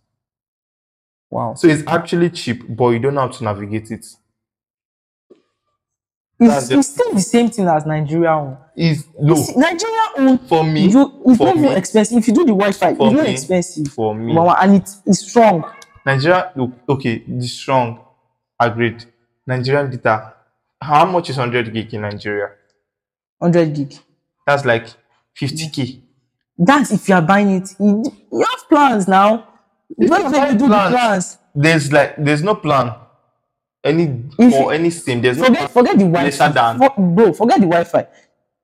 Wow. 1.31 1.55
So 1.55 1.67
it's 1.67 1.87
actually 1.87 2.31
cheap, 2.31 2.65
but 2.69 2.91
you 2.91 3.01
don't 3.01 3.17
have 3.17 3.33
to 3.39 3.45
navigate 3.45 3.91
it. 3.91 4.07
It's, 6.41 6.71
it's 6.71 6.89
still 6.89 7.13
the 7.15 7.21
same 7.21 7.51
thing 7.51 7.67
as 7.67 7.85
Nigeria 7.85 8.31
own. 8.33 8.57
Is 8.77 9.07
no 9.21 9.35
Nigeria 9.57 10.03
own 10.19 10.39
for 10.39 10.63
me. 10.63 10.89
you 10.89 11.23
it's 11.27 11.39
for 11.39 11.47
not 11.47 11.57
even 11.57 11.73
expensive. 11.73 12.19
If 12.19 12.29
you 12.29 12.35
do 12.35 12.45
the 12.45 12.53
Wi-Fi, 12.53 12.91
it's 12.91 12.99
not 13.01 13.27
expensive. 13.27 13.89
for 13.89 14.15
me. 14.15 14.35
One, 14.35 14.57
and 14.61 14.77
it 14.77 14.89
is 15.07 15.21
strong. 15.29 15.65
Nigeria, 16.07 16.53
look, 16.55 16.71
okay, 16.89 17.25
the 17.27 17.47
strong, 17.47 18.05
agreed. 18.61 19.05
Nigerian 19.47 19.91
data, 19.91 20.35
how 20.81 21.05
much 21.07 21.31
is 21.31 21.37
100 21.39 21.73
gig 21.75 21.93
in 21.93 22.03
Nigeria? 22.03 22.51
100 23.39 23.75
gig. 23.75 23.95
That's 24.47 24.65
like 24.65 24.87
50k. 25.41 26.01
That's 26.57 26.93
if 26.93 27.09
you 27.09 27.15
are 27.17 27.23
buying 27.23 27.51
it. 27.51 27.75
You, 27.81 28.05
you 28.33 28.39
have 28.49 28.69
plans 28.69 29.09
now. 29.09 29.49
When 29.89 30.09
you 30.09 30.59
do 30.59 30.59
the 30.59 30.67
plans, 30.69 30.95
plans, 30.95 31.39
There's 31.55 31.93
like, 31.93 32.15
there's 32.17 32.43
no 32.43 32.55
plan. 32.55 32.95
Any 33.85 34.25
If 34.39 34.55
or 34.55 34.73
any 34.73 34.91
SIM, 34.91 35.21
there's 35.23 35.39
forget 35.39 35.57
plan. 35.57 35.69
forget 35.69 35.99
the 35.99 36.05
Wi-Fi. 36.05 36.49
than- 36.49 36.79
For- 36.79 36.95
bro, 36.99 37.33
forget 37.33 37.61
the 37.61 37.67
Wi-Fi. 37.67 38.07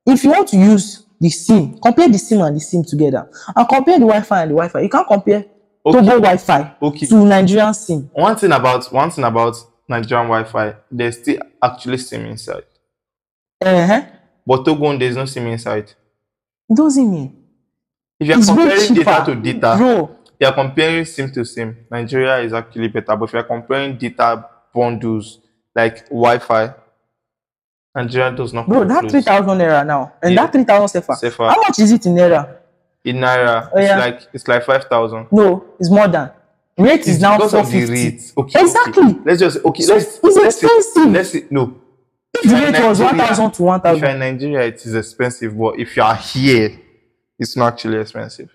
If 0.07 0.25
you 0.25 0.31
want 0.31 0.49
to 0.49 0.57
use 0.57 1.05
the 1.21 1.31
SIM, 1.31 1.79
compare 1.79 2.09
the 2.09 2.19
SIM 2.19 2.41
and 2.43 2.57
the 2.57 2.61
SIM 2.61 2.83
together, 2.85 3.29
and 3.55 3.69
compare 3.69 3.99
the 3.99 4.07
Wi-Fi 4.07 4.43
and 4.43 4.51
the 4.51 4.55
Wi-Fi. 4.55 4.81
You 4.81 4.89
can't 4.89 5.07
compare 5.07 5.45
Okay. 5.87 5.99
Togo 5.99 6.11
Wi-Fi 6.21 6.77
Okay. 6.83 7.07
to 7.07 7.25
Nigerian 7.25 7.73
SIM. 7.75 8.11
One 8.13 8.37
thing 8.37 8.53
about 8.53 8.93
one 8.93 9.11
thing 9.11 9.25
about 9.25 9.57
Nigerian 9.89 10.27
Wi-Fi, 10.29 10.75
there's 10.91 11.19
still 11.19 11.39
actually 11.63 11.99
SIM 11.99 12.27
inside. 12.27 12.65
Uh-huh. 13.65 14.03
But 14.47 14.65
Togo, 14.65 14.97
there's 14.99 15.17
no 15.17 15.25
SIM 15.27 15.47
inside. 15.47 15.93
It 16.69 16.75
doesn't 16.77 17.11
mean 17.11 17.37
If 18.19 18.29
you're 18.29 18.39
it's 18.39 18.47
comparing 18.49 18.95
data 18.95 19.23
to 19.27 19.35
data, 19.37 19.75
bro. 19.79 20.11
you're 20.41 20.53
comparing 20.53 21.05
SIM 21.05 21.31
to 21.33 21.45
SIM. 21.45 21.77
Nigeria 21.91 22.39
is 22.39 22.53
actually 22.53 22.89
better, 22.89 23.15
but 23.17 23.25
if 23.27 23.33
you're 23.33 23.43
comparing 23.45 23.97
data 23.97 24.49
bundles 24.75 25.39
like 25.75 26.09
Wi-Fi, 26.09 26.75
Nigeria 27.95 28.33
does 28.33 28.53
not. 28.53 28.69
Bro, 28.69 28.85
that 28.89 29.09
three 29.11 29.23
thousand 29.23 29.59
naira 29.59 29.87
now, 29.87 30.13
and 30.23 30.35
Yeah. 30.35 30.43
that 30.43 30.53
three 30.53 30.65
thousand 30.65 31.01
CFA. 31.03 31.15
CFA. 31.21 31.49
How 31.51 31.61
much 31.63 31.79
is 31.79 31.93
it 31.93 32.05
in 32.07 32.15
naira? 32.15 32.57
in 33.05 33.17
naira, 33.17 33.71
Oh, 33.73 33.79
yeah. 33.79 33.97
it's 33.99 34.07
like 34.07 34.29
it's 34.35 34.49
like 34.49 34.65
five 34.65 34.85
thousand. 34.85 35.27
No, 35.31 35.65
it's 35.79 35.91
more 35.91 36.09
than. 36.09 36.31
Rate 36.77 37.01
is 37.03 37.09
It's 37.09 37.21
now 37.21 37.37
because 37.37 37.53
four 37.53 37.65
fifty. 37.65 38.19
Okay, 38.37 38.61
Exactly. 38.61 39.05
Okay. 39.05 39.19
Let's 39.25 39.41
just 39.41 39.65
okay. 39.65 39.83
So 39.85 39.95
let's 39.95 40.17
it's 40.17 40.23
let's 40.25 40.63
expensive. 40.63 41.13
let's 41.13 41.31
say 41.31 41.45
no. 41.51 41.75
If 42.35 42.51
the 42.51 42.57
rate 42.57 42.85
was 42.85 42.99
thousand 42.99 43.53
to 43.53 43.63
one 43.63 43.79
If 43.79 43.85
you're 43.85 43.95
thousand. 43.95 44.11
in 44.11 44.19
Nigeria, 44.19 44.67
it 44.67 44.75
is 44.85 44.95
expensive, 44.95 45.57
but 45.57 45.79
if 45.79 45.97
you 45.97 46.03
are 46.03 46.17
here, 46.17 46.81
it's 47.39 47.57
not 47.57 47.75
actually 47.75 47.99
expensive. 47.99 48.54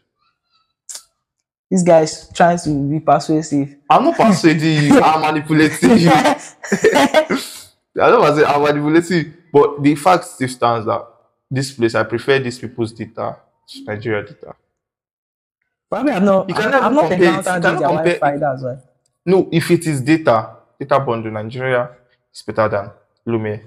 This 1.69 1.83
guy 1.83 2.01
is 2.01 2.29
trying 2.33 2.57
to 2.59 2.89
be 2.89 2.99
persuasive. 2.99 3.75
I'm 3.89 4.03
not 4.05 4.17
persuading 4.17 4.83
you. 4.85 4.99
I'm 5.03 5.21
manipulating 5.21 5.97
you. 5.99 6.09
I 6.11 7.35
don't 7.95 8.21
want 8.21 8.35
to 8.35 8.41
say 8.41 8.45
I'm 8.45 8.61
manipulating, 8.61 9.33
but 9.53 9.81
the 9.83 9.95
fact 9.95 10.25
still 10.25 10.47
stands 10.47 10.85
that 10.87 11.05
this 11.51 11.71
place, 11.71 11.95
I 11.95 12.03
prefer 12.03 12.39
these 12.39 12.57
people's 12.59 12.91
data 12.91 13.37
to 13.67 13.83
Nigeria 13.83 14.23
data. 14.23 14.55
Probably 15.89 16.11
I'm 16.13 16.25
not. 16.25 16.49
You 16.49 16.55
can 16.55 16.73
I'm, 16.73 16.83
I'm 16.85 16.93
not 16.93 17.09
compare 17.09 17.17
it. 17.17 17.21
You 17.31 17.37
encountered 17.37 17.61
cannot 17.63 17.79
their 17.79 17.87
compare- 17.89 18.19
Wi-Fi. 18.19 18.37
That's 18.37 18.63
why. 18.63 18.75
No, 19.25 19.49
if 19.51 19.71
it 19.71 19.85
is 19.87 20.01
data, 20.01 20.55
data 20.79 20.99
bundle, 20.99 21.31
Nigeria 21.31 21.89
is 22.33 22.41
better 22.41 22.69
than 22.69 22.91
Lome 23.25 23.61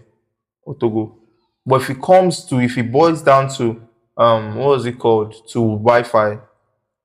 or 0.63 0.75
Togo. 0.77 1.17
But 1.65 1.83
if 1.83 1.91
it 1.91 2.03
comes 2.03 2.45
to, 2.47 2.59
if 2.61 2.77
it 2.79 2.91
boils 2.91 3.23
down 3.23 3.49
to, 3.57 3.81
um, 4.17 4.57
what 4.57 4.69
was 4.69 4.87
it 4.87 4.99
called? 4.99 5.35
To 5.49 5.61
Wi-Fi, 5.79 6.39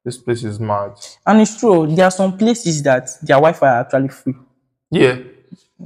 this 0.08 0.18
place 0.18 0.44
is 0.46 0.58
mad. 0.58 0.94
And 1.26 1.42
it's 1.42 1.60
true. 1.60 1.86
There 1.96 2.06
are 2.06 2.12
some 2.22 2.38
places 2.38 2.82
that 2.84 3.10
their 3.22 3.36
Wi-Fi 3.38 3.68
are 3.68 3.82
actually 3.82 4.08
free, 4.08 4.36
Yeah. 4.90 5.18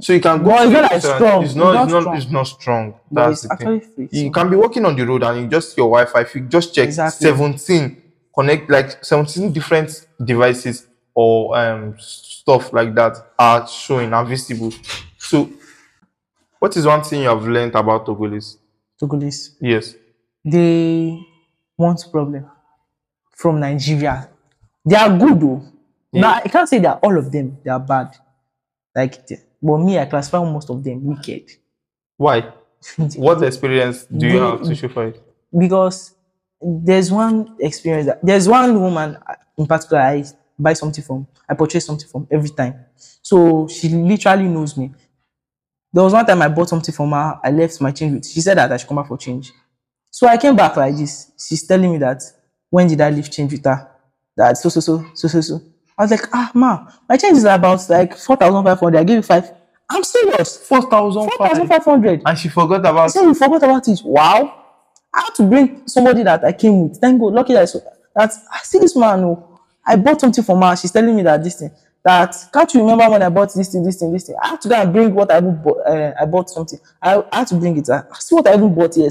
So 0.00 0.12
you 0.12 0.20
can 0.20 0.38
go. 0.44 0.50
But 0.50 0.92
it's 0.92 1.04
not 1.04 1.16
strong. 1.16 1.44
It's 1.44 1.54
not. 1.56 1.74
It's 1.74 1.82
It's 1.84 1.92
not 1.92 2.04
not. 2.04 2.16
It's 2.18 2.30
not 2.30 2.44
strong. 2.44 2.94
That's 3.10 3.44
it's 3.44 3.48
the 3.48 3.56
thing. 3.56 3.80
free. 3.80 4.08
You 4.12 4.30
can 4.30 4.48
be 4.48 4.56
walking 4.56 4.84
on 4.86 4.94
the 4.96 5.04
road 5.04 5.22
and 5.24 5.40
you 5.40 5.46
just 5.48 5.76
your 5.76 5.88
Wi-Fi. 5.88 6.20
If 6.20 6.34
you 6.36 6.42
just 6.42 6.72
check 6.74 6.86
Exactly. 6.86 7.26
17 7.26 8.02
connect 8.34 8.70
like 8.70 9.04
17 9.04 9.52
different 9.52 10.06
devices 10.24 10.86
or 11.14 11.54
um 11.58 11.94
stuff 11.98 12.72
like 12.72 12.94
that 12.94 13.14
are 13.38 13.66
showing 13.66 14.12
are 14.14 14.24
visible. 14.24 14.72
So, 15.18 15.50
what 16.60 16.76
is 16.76 16.86
one 16.86 17.02
thing 17.02 17.22
you 17.22 17.28
have 17.28 17.44
learned 17.46 17.74
about 17.74 18.06
Togolese? 18.06 18.56
Togolese, 19.00 19.50
Yes. 19.60 19.94
they 20.44 21.18
want 21.76 22.00
problem 22.10 22.46
from 23.42 23.60
Nigeria. 23.60 24.28
They 24.84 24.96
are 24.96 25.16
good 25.18 25.40
though. 25.40 25.62
Now 26.12 26.34
I 26.44 26.48
can't 26.48 26.68
say 26.68 26.78
that 26.80 27.00
all 27.02 27.16
of 27.18 27.30
them 27.32 27.58
they 27.64 27.70
are 27.70 27.80
bad. 27.80 28.16
Like, 28.94 29.14
but 29.62 29.78
me, 29.78 29.98
I 29.98 30.04
classify 30.06 30.38
most 30.44 30.70
of 30.70 30.82
them 30.84 31.04
wicked. 31.04 31.50
Why? 32.16 32.52
What 33.16 33.42
experience 33.42 34.04
do 34.04 34.26
you 34.26 34.32
They- 34.32 34.38
have 34.38 34.62
to 34.62 34.74
show 34.74 34.88
for 34.88 35.06
it? 35.08 35.22
because 35.64 36.14
there's 36.88 37.10
one 37.12 37.56
experience 37.58 38.06
that 38.06 38.18
there's 38.24 38.48
one 38.48 38.80
woman 38.80 39.16
uh, 39.26 39.34
in 39.58 39.66
particular 39.66 40.00
I 40.02 40.24
buy 40.58 40.72
something 40.74 41.04
from, 41.04 41.26
I 41.48 41.54
purchase 41.54 41.84
something 41.86 42.08
from 42.08 42.26
every 42.30 42.50
time. 42.50 42.74
So 43.22 43.66
she 43.68 43.88
literally 43.88 44.48
knows 44.48 44.76
me. 44.76 44.92
There 45.92 46.02
was 46.04 46.12
one 46.14 46.24
time 46.24 46.40
I 46.40 46.48
bought 46.48 46.68
something 46.70 46.94
from 46.94 47.10
her, 47.10 47.38
I 47.44 47.50
left 47.50 47.80
my 47.80 47.90
change 47.90 48.12
with. 48.14 48.26
She 48.26 48.40
said 48.40 48.56
that 48.58 48.72
I 48.72 48.76
should 48.78 48.88
come 48.88 48.96
back 48.96 49.08
for 49.08 49.18
change. 49.18 49.52
So 50.10 50.26
I 50.26 50.36
came 50.38 50.56
back 50.56 50.76
like 50.76 50.96
this. 50.96 51.32
She's 51.38 51.66
telling 51.66 51.90
me 51.92 51.98
that 51.98 52.22
when 52.72 52.88
did 52.88 53.00
I 53.02 53.10
leave 53.10 53.30
change 53.30 53.52
with 53.52 53.64
her? 53.66 53.86
That 54.34 54.56
so 54.56 54.70
so 54.70 54.80
so 54.80 55.04
so 55.14 55.28
so 55.28 55.40
so. 55.42 55.60
I 55.98 56.04
was 56.04 56.10
like, 56.10 56.26
ah 56.32 56.50
ma, 56.54 56.88
my 57.06 57.18
change 57.18 57.36
is 57.36 57.44
about 57.44 57.88
like 57.90 58.16
four 58.16 58.34
thousand 58.36 58.64
five 58.64 58.80
hundred. 58.80 58.98
I 59.00 59.04
gave 59.04 59.16
you 59.16 59.22
five. 59.22 59.52
I'm 59.90 60.02
serious. 60.04 60.56
4,000 60.68 61.28
Four 61.28 61.46
thousand 61.48 61.68
five 61.68 61.84
hundred. 61.84 62.22
And 62.24 62.38
she 62.38 62.48
forgot 62.48 62.80
about 62.80 63.10
said 63.10 63.26
we 63.26 63.34
forgot 63.34 63.62
about 63.62 63.86
it. 63.86 64.00
Wow. 64.02 64.64
I 65.12 65.20
had 65.20 65.34
to 65.34 65.42
bring 65.42 65.86
somebody 65.86 66.22
that 66.22 66.42
I 66.44 66.52
came 66.52 66.88
with. 66.88 66.96
Thank 66.98 67.20
God. 67.20 67.34
Lucky 67.34 67.52
that 67.52 67.62
I, 67.62 67.64
saw, 67.66 67.80
that 68.16 68.32
I 68.50 68.58
see 68.62 68.78
this 68.78 68.96
man. 68.96 69.20
Oh, 69.20 69.60
I 69.86 69.96
bought 69.96 70.18
something 70.22 70.42
for 70.42 70.58
her. 70.58 70.76
She's 70.76 70.92
telling 70.92 71.14
me 71.14 71.22
that 71.24 71.44
this 71.44 71.56
thing. 71.56 71.70
That 72.02 72.34
can't 72.54 72.72
you 72.72 72.80
remember 72.80 73.10
when 73.10 73.22
I 73.22 73.28
bought 73.28 73.52
this 73.54 73.70
thing, 73.70 73.84
this 73.84 73.98
thing, 74.00 74.12
this 74.12 74.26
thing? 74.26 74.36
I 74.42 74.48
had 74.48 74.62
to 74.62 74.68
go 74.70 74.76
and 74.76 74.92
bring 74.94 75.12
what 75.14 75.30
I 75.30 75.40
bought. 75.42 75.78
Uh, 75.86 76.14
I 76.18 76.24
bought 76.24 76.48
something. 76.48 76.78
I, 77.02 77.22
I 77.30 77.38
had 77.40 77.48
to 77.48 77.56
bring 77.56 77.76
it. 77.76 77.90
I 77.90 78.02
see 78.18 78.34
what 78.34 78.46
I 78.46 78.54
even 78.54 78.74
bought 78.74 78.94
here. 78.94 79.10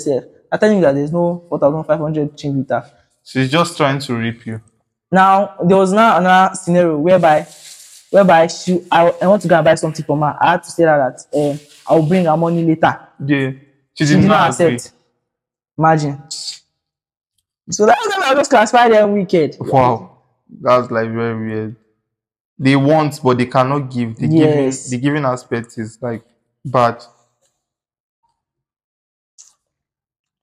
I 0.52 0.58
telling 0.58 0.78
you 0.78 0.82
that 0.82 0.96
there's 0.96 1.12
no 1.14 1.46
four 1.48 1.60
thousand 1.60 1.84
five 1.84 2.00
hundred 2.00 2.36
change 2.36 2.56
with 2.58 2.70
her. 2.70 2.92
She's 3.24 3.50
just 3.50 3.78
trying 3.78 4.00
to 4.00 4.16
rip 4.16 4.46
you. 4.46 4.62
Now 5.12 5.56
there 5.64 5.78
was 5.78 5.92
now 5.94 6.18
another 6.18 6.56
scenario 6.56 6.98
whereby 6.98 7.48
whereby 8.10 8.48
she 8.48 8.86
I, 8.92 9.10
I 9.22 9.28
want 9.28 9.42
to 9.44 9.48
go 9.48 9.56
and 9.56 9.66
buy 9.66 9.76
something 9.76 10.06
from 10.06 10.22
her. 10.22 10.38
I 10.40 10.52
had 10.52 10.64
to 10.64 10.72
say 10.72 10.84
that, 10.86 11.28
that 11.32 11.38
um, 11.52 11.60
I'll 11.88 12.06
bring 12.08 12.26
her 12.26 12.38
money 12.38 12.64
later. 12.64 13.00
Yeah. 13.26 13.52
She 13.94 14.06
She 14.06 14.14
did 14.16 14.22
did 14.22 14.28
not 14.28 14.50
not 14.50 14.60
agree. 14.60 14.76
accept. 14.76 14.96
Imagine. 15.78 16.22
So 17.70 17.86
that's 17.86 18.06
why 18.08 18.24
I 18.28 18.34
just 18.36 18.50
classify 18.50 18.90
them 18.90 19.14
wicked. 19.14 19.58
Wow, 19.60 20.18
that's 20.62 20.92
like 20.92 21.10
very 21.12 21.36
weird. 21.48 21.76
They 22.58 22.76
want, 22.76 23.20
but 23.24 23.38
they 23.38 23.46
cannot 23.46 23.90
give. 23.92 24.18
The 24.18 24.28
Yes. 24.28 24.90
giving, 24.90 24.90
the 24.92 24.98
giving 25.04 25.26
aspect 25.26 25.78
is 25.78 25.98
like 26.02 26.24
bad. 26.66 27.02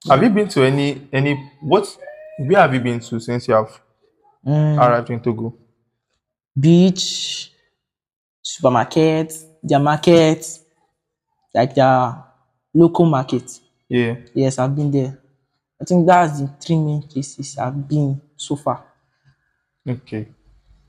Have 0.08 0.22
you 0.22 0.30
been 0.30 0.48
to 0.48 0.62
any 0.64 1.08
any 1.12 1.50
what? 1.60 1.96
Where 2.38 2.60
have 2.60 2.72
you 2.74 2.80
been 2.80 3.00
to 3.00 3.20
since 3.20 3.48
you 3.48 3.54
have 3.54 3.80
Mm, 4.46 4.78
arrived 4.78 5.10
in 5.10 5.20
Togo? 5.20 5.54
beach, 6.58 7.52
supermarket, 8.42 9.32
their 9.62 9.78
market, 9.80 10.46
like 11.54 11.74
their 11.74 12.24
local 12.74 13.04
market. 13.06 13.60
Yeah. 13.88 14.16
Yes, 14.34 14.58
I've 14.58 14.74
been 14.74 14.90
there. 14.90 15.18
I 15.80 15.84
think 15.84 16.06
that's 16.06 16.40
the 16.40 16.48
three 16.60 16.76
main 16.76 17.02
places 17.02 17.58
I've 17.58 17.86
been 17.88 18.20
so 18.36 18.56
far. 18.56 18.84
Okay. 19.86 20.28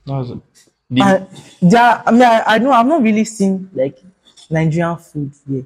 That's 0.06 0.30
the, 0.30 0.42
there, 1.62 2.04
I 2.06 2.12
mean, 2.12 2.22
I, 2.24 2.44
I 2.46 2.58
know 2.60 2.72
I've 2.72 2.86
not 2.88 3.02
really 3.02 3.26
seen 3.26 3.70
like 3.74 3.98
Nigerian 4.50 4.98
food 4.98 5.32
here. 5.48 5.66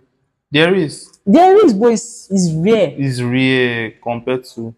there 0.51 0.73
is 0.75 1.19
There 1.25 1.65
is, 1.65 1.73
but 1.73 1.93
it's, 1.93 2.29
it's 2.31 2.51
rare. 2.51 2.93
It's 2.97 3.21
rare 3.21 3.91
compared 4.03 4.43
to 4.55 4.75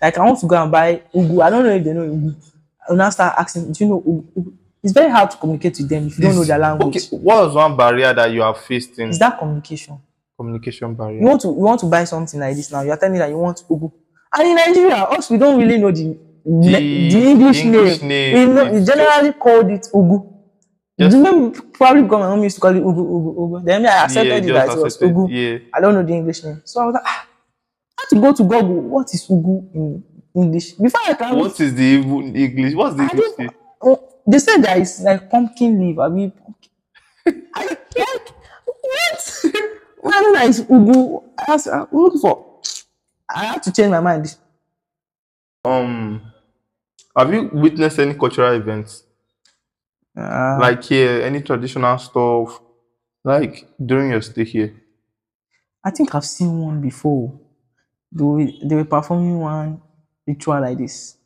Like 0.00 0.16
I 0.18 0.24
want 0.24 0.38
to 0.40 0.46
go 0.46 0.56
and 0.62 0.72
buy 0.72 1.02
ugu. 1.14 1.42
I 1.42 1.50
don't 1.50 1.64
know 1.64 1.70
if 1.74 1.84
they 1.84 1.92
know 1.92 2.02
ugu. 2.08 2.34
I 2.88 2.92
will 2.92 2.96
now 2.98 3.10
start 3.10 3.34
asking, 3.38 3.72
do 3.72 3.84
you 3.84 3.90
know 3.90 4.00
ugu? 4.00 4.52
It's 4.82 4.92
very 4.94 5.10
hard 5.10 5.30
to 5.30 5.36
communicate 5.36 5.76
with 5.78 5.88
them 5.90 6.06
if 6.06 6.18
you 6.18 6.24
don't 6.24 6.36
know 6.36 6.44
their 6.44 6.58
language. 6.58 6.96
Okay, 6.96 7.16
what 7.18 7.44
was 7.46 7.54
one 7.54 7.76
barrier 7.76 8.14
that 8.14 8.30
you 8.32 8.40
have 8.40 8.58
faced 8.58 8.98
in 8.98 9.08
It's 9.10 9.18
that 9.18 9.38
communication. 9.38 9.98
communication 10.38 10.94
barrier? 10.94 11.20
You 11.20 11.26
want 11.26 11.40
to 11.42 11.48
you 11.48 11.54
want 11.54 11.80
to 11.80 11.86
buy 11.86 12.04
something 12.04 12.40
like 12.40 12.56
this 12.56 12.72
now. 12.72 12.80
You 12.80 12.90
are 12.92 12.96
telling 12.96 13.12
me 13.12 13.18
that 13.18 13.28
you 13.28 13.36
want 13.38 13.62
ugu. 13.68 13.92
And 14.32 14.48
in 14.48 14.54
Nigeria, 14.56 14.96
us 15.04 15.28
we 15.30 15.36
don't 15.38 15.58
really 15.58 15.76
know 15.78 15.90
the 15.90 16.16
the, 16.46 17.10
the 17.12 17.22
English, 17.32 17.60
English 17.64 18.00
name. 18.00 18.08
name 18.34 18.48
We, 18.48 18.54
know, 18.54 18.72
we 18.72 18.84
generally 18.84 19.32
called 19.34 19.70
it 19.70 19.86
ugu. 19.92 20.26
Do 20.98 21.04
you 21.06 21.24
remember 21.24 21.60
probably 21.72 22.02
because 22.02 22.20
my 22.20 22.28
mom 22.28 22.42
used 22.42 22.56
to 22.56 22.60
call 22.62 22.74
it 22.76 22.82
ugu 22.82 23.02
ugu 23.02 23.30
ugu. 23.42 23.64
Then 23.64 23.84
I 23.84 24.04
accepted 24.04 24.44
it 24.44 24.48
just 24.48 24.54
that 24.54 24.78
it 24.78 24.82
was 24.82 24.94
accepted, 24.94 25.14
ugu. 25.14 25.28
Yeah. 25.30 25.58
I 25.74 25.80
don't 25.80 25.94
know 25.94 26.02
the 26.02 26.14
English 26.14 26.42
name. 26.44 26.62
So 26.64 26.80
I 26.80 26.86
was 26.86 26.94
like, 26.94 27.02
ah, 27.06 27.26
to 28.10 28.16
go 28.20 28.32
to 28.32 28.42
Google. 28.42 28.80
What 28.82 29.14
is 29.14 29.26
ugu 29.28 29.70
in 29.74 30.02
English? 30.34 30.72
Before 30.72 31.00
I 31.06 31.14
can 31.14 31.36
What 31.36 31.58
is 31.60 31.74
the 31.74 31.94
English? 31.94 32.74
What's 32.74 32.96
the 32.96 33.02
English? 33.04 33.50
they 34.26 34.38
said 34.38 34.62
that 34.62 34.78
it's 34.78 35.00
like 35.00 35.30
pumpkin 35.30 35.78
leaf. 35.80 35.98
I 35.98 36.08
mean, 36.08 36.30
pumpkin. 36.32 36.70
I 37.54 37.64
like 37.66 37.80
what? 38.82 39.42
That 40.02 40.46
it's 40.48 40.60
ugu. 40.60 41.22
I 41.38 41.52
was 41.52 41.66
uh, 41.66 41.86
looking 41.92 42.20
for. 42.20 42.60
I 43.28 43.44
had 43.44 43.62
to 43.62 43.72
change 43.72 43.90
my 43.90 44.00
mind. 44.00 44.36
Um, 45.64 46.22
have 47.16 47.32
you 47.32 47.50
witnessed 47.52 47.98
any 47.98 48.14
cultural 48.14 48.54
events 48.54 49.04
Uh, 50.16 50.56
like 50.60 50.82
here? 50.82 51.22
Any 51.22 51.42
traditional 51.42 51.98
stuff 51.98 52.60
like 53.24 53.68
during 53.78 54.10
your 54.10 54.22
stay 54.22 54.44
here? 54.44 54.74
I 55.84 55.90
think 55.90 56.14
I've 56.14 56.24
seen 56.24 56.58
one 56.58 56.80
before. 56.80 57.38
They 58.12 58.24
were, 58.24 58.46
they 58.64 58.74
were 58.74 58.84
performing 58.84 59.38
one 59.38 59.80
ritual 60.26 60.60
like 60.60 60.78
this. 60.78 61.16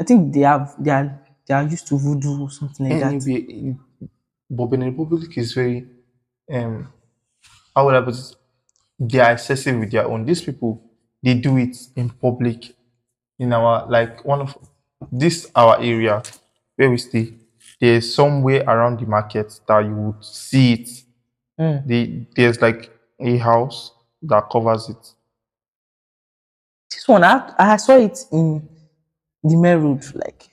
I 0.00 0.04
think 0.04 0.32
they 0.32 0.40
have 0.40 0.74
they 0.78 0.90
are 0.90 1.20
they 1.46 1.54
are 1.54 1.62
used 1.64 1.86
to 1.88 1.98
voodoo 1.98 2.42
or 2.42 2.50
something 2.50 2.88
like 2.88 3.00
that. 3.00 3.12
Anyway, 3.12 3.76
but 4.50 4.66
Benin 4.66 4.96
Republic 4.96 5.36
is 5.38 5.52
very 5.52 5.86
um 6.52 6.92
how 7.74 7.86
would 7.86 7.94
I 7.94 8.00
put 8.02 8.14
it? 8.14 8.36
They 8.98 9.20
are 9.20 9.32
excessive 9.32 9.78
with 9.78 9.90
their 9.90 10.06
own. 10.06 10.24
These 10.24 10.42
people 10.42 10.82
they 11.22 11.34
do 11.34 11.56
it 11.56 11.76
in 11.96 12.10
public 12.10 12.74
in 13.38 13.52
our 13.52 13.86
like 13.88 14.24
one 14.24 14.40
of 14.42 14.56
this 15.10 15.50
our 15.54 15.78
area 15.80 16.22
where 16.76 16.90
we 16.90 16.98
stay. 16.98 17.32
There's 17.80 18.14
somewhere 18.14 18.62
around 18.66 19.00
the 19.00 19.06
market 19.06 19.60
that 19.66 19.84
you 19.84 19.94
would 19.94 20.24
see 20.24 20.72
it. 20.74 20.88
Mm. 21.58 21.86
The, 21.86 22.26
there's 22.36 22.60
like 22.60 22.90
a 23.20 23.36
house 23.38 23.92
that 24.22 24.48
covers 24.50 24.88
it. 24.88 25.12
This 27.04 27.08
one 27.08 27.22
I, 27.22 27.52
I 27.58 27.76
saw 27.76 27.98
it 27.98 28.18
in 28.32 28.66
the 29.42 29.56
main 29.56 29.76
road, 29.76 30.02
like 30.14 30.48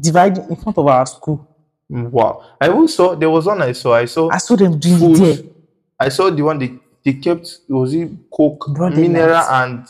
dividing 0.00 0.48
in 0.48 0.56
front 0.56 0.78
of 0.78 0.86
our 0.86 1.04
school. 1.04 1.46
Mm, 1.92 2.10
wow. 2.10 2.56
I 2.58 2.68
also 2.68 2.86
saw 2.86 3.14
there 3.14 3.28
was 3.28 3.44
one 3.44 3.60
I 3.60 3.72
saw. 3.72 3.92
I 3.92 4.06
saw 4.06 4.30
I 4.30 4.38
saw 4.38 4.56
them 4.56 4.78
doing 4.78 5.14
it 5.14 5.18
there. 5.18 5.50
I 5.98 6.08
saw 6.08 6.30
the 6.30 6.40
one 6.40 6.58
they, 6.58 6.78
they 7.04 7.12
kept 7.12 7.58
was 7.68 7.92
it 7.92 8.08
coke, 8.30 8.68
Broad 8.74 8.96
mineral 8.96 9.36
and 9.36 9.86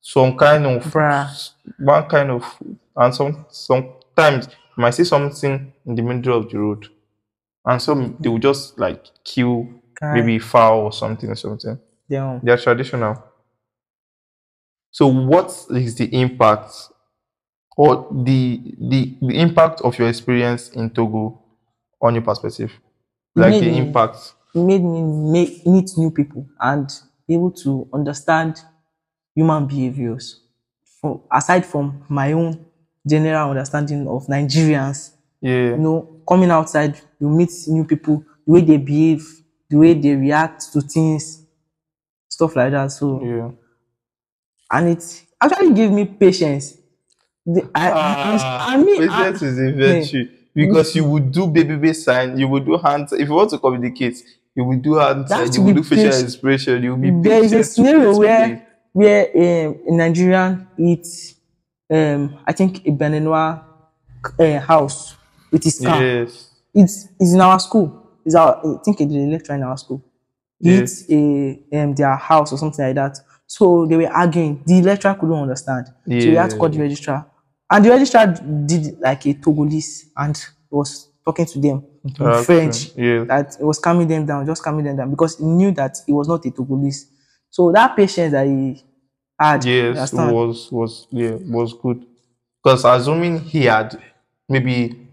some 0.00 0.36
kind 0.36 0.66
of 0.66 0.82
Bruh. 0.82 1.50
one 1.78 2.06
kind 2.08 2.30
of 2.32 2.44
and 2.96 3.14
some 3.14 3.46
sometimes 3.50 4.48
you 4.48 4.82
might 4.82 4.94
see 4.94 5.04
something 5.04 5.72
in 5.86 5.94
the 5.94 6.02
middle 6.02 6.38
of 6.38 6.50
the 6.50 6.58
road. 6.58 6.88
And 7.64 7.80
some 7.80 8.16
they 8.18 8.28
will 8.28 8.40
just 8.40 8.76
like 8.80 9.04
kill 9.22 9.68
Guy, 10.00 10.14
maybe 10.14 10.40
fowl 10.40 10.86
or 10.86 10.92
something 10.92 11.30
or 11.30 11.36
something. 11.36 11.78
damn. 12.10 12.40
They 12.40 12.50
are 12.50 12.58
traditional. 12.58 13.22
So 14.94 15.08
what 15.08 15.50
is 15.70 15.96
the 15.96 16.06
impact 16.22 16.72
or 17.76 18.08
the 18.24 18.60
the 18.90 19.16
the 19.20 19.40
impact 19.40 19.80
of 19.82 19.98
your 19.98 20.08
experience 20.08 20.70
in 20.70 20.90
Togo 20.90 21.40
on 22.00 22.14
your 22.14 22.22
perspective, 22.24 22.72
like 23.34 23.54
the 23.60 23.70
me- 23.70 23.78
impact. 23.78 24.34
it 24.54 24.60
made 24.60 24.82
me 24.82 25.02
make, 25.02 25.66
meet 25.66 25.90
new 25.96 26.10
people 26.10 26.46
and 26.60 26.88
be 27.26 27.34
able 27.34 27.50
to 27.52 27.88
understand 27.92 28.60
human 29.34 29.66
behaviors. 29.66 30.40
For, 31.00 31.22
aside 31.32 31.66
from 31.66 32.04
my 32.08 32.32
own 32.32 32.64
general 33.06 33.50
understanding 33.50 34.06
of 34.08 34.26
Nigerians, 34.26 35.12
Yeah, 35.40 35.70
you 35.70 35.78
know, 35.78 36.22
coming 36.28 36.50
outside, 36.50 37.00
you 37.20 37.28
meet 37.28 37.50
new 37.68 37.84
people, 37.84 38.24
the 38.46 38.52
way 38.52 38.60
they 38.62 38.78
behave, 38.78 39.26
the 39.70 39.76
way 39.76 39.94
they 39.94 40.14
react 40.16 40.72
to 40.72 40.80
things, 40.80 41.44
stuff 42.28 42.56
like 42.56 42.72
that. 42.72 42.92
So, 42.92 43.22
yeah. 43.24 43.50
And 44.70 44.88
it 44.88 45.22
actually 45.40 45.74
gave 45.74 45.90
me 45.90 46.04
patience. 46.04 46.76
The, 47.46 47.68
I, 47.74 47.90
I, 47.90 48.74
I 48.74 48.76
mean, 48.78 49.08
I- 49.08 49.24
patience 49.24 49.42
is 49.42 49.58
a 49.58 49.72
virtue 49.72 50.28
because 50.54 50.94
you 50.96 51.04
would 51.04 51.30
do 51.32 51.46
baby 51.46 51.76
baby 51.76 51.92
sign, 51.92 52.38
you 52.38 52.48
would 52.48 52.64
do 52.64 52.76
hands. 52.78 53.12
If 53.12 53.28
you 53.28 53.34
want 53.34 53.50
to 53.50 53.58
communicate, 53.58 54.22
you 54.54 54.64
will 54.64 54.78
do 54.78 54.94
hand 54.94 55.28
That 55.28 55.48
sign, 55.48 55.54
you 55.54 55.62
will 55.62 55.74
be 55.74 55.80
do 55.80 55.82
facial 55.84 56.04
patient. 56.10 56.24
expression, 56.24 56.82
you 56.82 56.90
will 56.90 56.98
be 56.98 57.08
patient. 57.10 57.24
there 57.24 57.44
is 57.44 57.52
a 57.52 57.64
scenario 57.64 58.16
where 58.18 58.66
where 58.92 59.28
um, 59.68 59.78
a 59.88 59.92
Nigerian 59.92 60.66
eats 60.78 61.34
um 61.92 62.38
I 62.46 62.52
think 62.52 62.86
a 62.86 62.90
Beninois 62.90 63.62
uh, 64.38 64.60
house 64.60 65.16
with 65.50 65.64
his 65.64 65.78
car. 65.80 66.02
Yes. 66.02 66.50
It's 66.72 67.08
it's 67.20 67.32
in 67.34 67.40
our 67.40 67.60
school. 67.60 68.08
It's 68.24 68.34
our 68.34 68.56
I 68.58 68.82
think 68.84 69.00
it's 69.00 69.12
a 69.12 69.16
lecturer 69.16 69.56
in 69.56 69.62
our 69.64 69.76
school. 69.76 70.02
Yeah. 70.60 70.80
eats 70.82 71.04
a 71.10 71.58
um 71.74 71.94
their 71.94 72.16
house 72.16 72.52
or 72.52 72.58
something 72.58 72.84
like 72.84 72.94
that. 72.94 73.18
So 73.46 73.86
they 73.86 73.96
were 73.96 74.12
arguing. 74.12 74.62
The 74.66 74.82
lecturer 74.82 75.14
couldn't 75.14 75.34
understand. 75.36 75.86
So 76.06 76.30
he 76.30 76.34
had 76.34 76.50
to 76.50 76.56
call 76.56 76.68
the 76.68 76.80
registrar. 76.80 77.26
And 77.70 77.84
the 77.84 77.90
registrar 77.90 78.26
did 78.26 78.98
like 79.00 79.26
a 79.26 79.34
Togolese 79.34 80.04
and 80.16 80.38
was 80.70 81.08
talking 81.24 81.46
to 81.46 81.58
them 81.58 81.84
in 82.04 82.32
French 82.34 82.94
yeah. 82.96 83.24
that 83.24 83.56
it 83.58 83.64
was 83.64 83.78
calming 83.78 84.08
them 84.08 84.26
down, 84.26 84.46
just 84.46 84.62
calming 84.62 84.84
them 84.84 84.96
down 84.96 85.10
because 85.10 85.38
he 85.38 85.44
knew 85.44 85.70
that 85.72 85.96
he 86.06 86.12
was 86.12 86.28
not 86.28 86.44
a 86.44 86.50
Togolese. 86.50 87.06
So 87.50 87.72
that 87.72 87.96
patience 87.96 88.32
that 88.32 88.46
he 88.46 88.84
had, 89.38 89.64
Yes, 89.64 90.12
was 90.12 90.70
was 90.70 91.06
yeah 91.10 91.36
was 91.46 91.72
good. 91.74 92.04
Because 92.62 92.84
assuming 92.84 93.40
he 93.40 93.64
had 93.64 93.96
maybe 94.48 95.08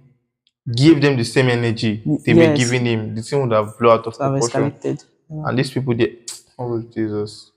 give 0.76 1.02
them 1.02 1.18
the 1.18 1.24
same 1.24 1.50
energy 1.50 2.02
they 2.26 2.34
were 2.34 2.42
Yes. 2.42 2.58
giving 2.58 2.86
him, 2.86 3.16
the 3.16 3.22
thing 3.22 3.42
would 3.42 3.52
have 3.52 3.78
blown 3.78 4.00
out 4.00 4.08
of 4.08 4.18
have 4.18 4.32
proportion. 4.34 4.74
And 5.30 5.58
these 5.58 5.72
people, 5.72 5.96
they 5.96 6.20
oh 6.60 6.82
Jesus, 6.82 7.52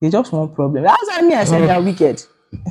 They 0.00 0.10
just 0.10 0.32
want 0.32 0.54
problem. 0.54 0.84
That's 0.84 1.08
why 1.08 1.20
me 1.22 1.34
I 1.34 1.44
said 1.44 1.68
they're 1.68 1.82
wicked. 1.82 2.22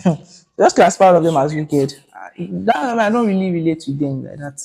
just 0.58 0.76
classify 0.76 1.08
all 1.10 1.18
of 1.18 1.24
them 1.24 1.38
as 1.38 1.54
wicked. 1.54 1.94
I- 2.13 2.32
That, 2.52 3.00
I 3.00 3.10
don't 3.10 3.28
really 3.28 3.52
relate 3.52 3.82
to 3.82 3.92
them 3.94 4.24
like 4.24 4.38
that. 4.38 4.62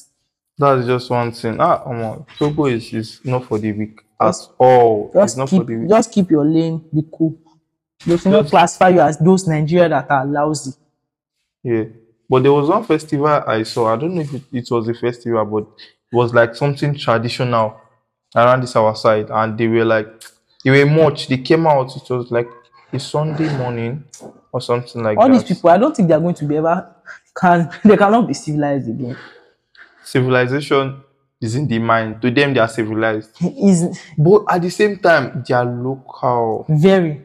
that's 0.59 0.87
just 0.87 1.11
one 1.11 1.33
thing. 1.33 1.57
Ah, 1.61 1.83
um, 1.85 2.25
Togo 2.39 2.67
is 2.67 2.93
is 2.93 3.21
not 3.25 3.45
for 3.45 3.59
the 3.59 3.73
weak 3.73 4.01
at 4.21 4.29
Just- 4.29 4.51
all. 4.59 5.07
It's 5.07 5.15
Just 5.35 5.39
not 5.39 5.49
keep 5.49 5.63
for 5.63 5.65
the 5.67 5.77
weak. 5.77 5.89
just 5.89 6.13
keep 6.13 6.31
your 6.31 6.45
lane, 6.45 6.79
be 6.95 7.03
cool. 7.13 7.37
They 8.07 8.17
should 8.17 8.33
not 8.33 8.47
classify 8.49 8.89
you 8.91 9.01
as 9.01 9.19
those 9.19 9.47
Nigeria 9.49 9.89
that 9.89 10.11
are 10.11 10.27
lousy. 10.27 10.73
Yeah. 11.63 11.85
But 12.29 12.43
there 12.43 12.53
was 12.53 12.69
one 12.69 12.85
festival 12.85 13.27
I 13.27 13.63
saw. 13.63 13.93
I 13.93 13.97
don't 13.97 14.15
know 14.15 14.23
if 14.23 14.33
it, 14.35 14.43
it 14.53 14.71
was 14.71 14.89
a 14.89 14.95
festival, 14.95 15.45
but 15.45 15.67
it 16.13 16.17
was 16.17 16.33
like 16.35 16.55
something 16.55 16.95
traditional 16.97 17.77
around 18.35 18.63
this 18.63 18.77
our 18.77 18.95
side. 18.97 19.31
And 19.31 19.57
they 19.59 19.69
were 19.69 19.85
like, 19.85 20.07
they 20.65 20.71
were 20.71 20.91
much. 20.91 21.29
They 21.29 21.39
came 21.39 21.67
out. 21.67 21.95
It 21.97 22.11
was 22.11 22.31
like 22.31 22.49
a 22.93 22.99
Sunday 22.99 23.55
morning 23.57 24.05
or 24.51 24.61
something 24.61 25.03
like 25.03 25.17
that. 25.17 25.23
All 25.23 25.29
that. 25.29 25.35
these 25.47 25.57
people, 25.57 25.71
I 25.71 25.79
don't 25.79 25.95
think 25.95 26.09
they're 26.09 26.21
going 26.21 26.35
to 26.35 26.45
be 26.45 26.57
ever 26.57 26.95
can 27.39 27.71
they 27.85 27.97
cannot 27.97 28.27
be 28.27 28.35
civilized 28.35 28.89
again. 28.89 29.17
Civilization 30.03 31.03
is 31.41 31.55
in 31.57 31.67
the 31.67 31.79
mind. 31.79 32.23
To 32.23 32.31
them, 32.31 32.55
they 32.55 32.61
are 32.61 32.69
civilized. 32.69 33.31
Is 33.43 33.99
But 34.17 34.45
at 34.49 34.63
the 34.63 34.71
same 34.71 34.99
time, 34.99 35.45
they 35.47 35.55
are 35.55 35.65
local. 35.65 36.67
very 36.69 37.23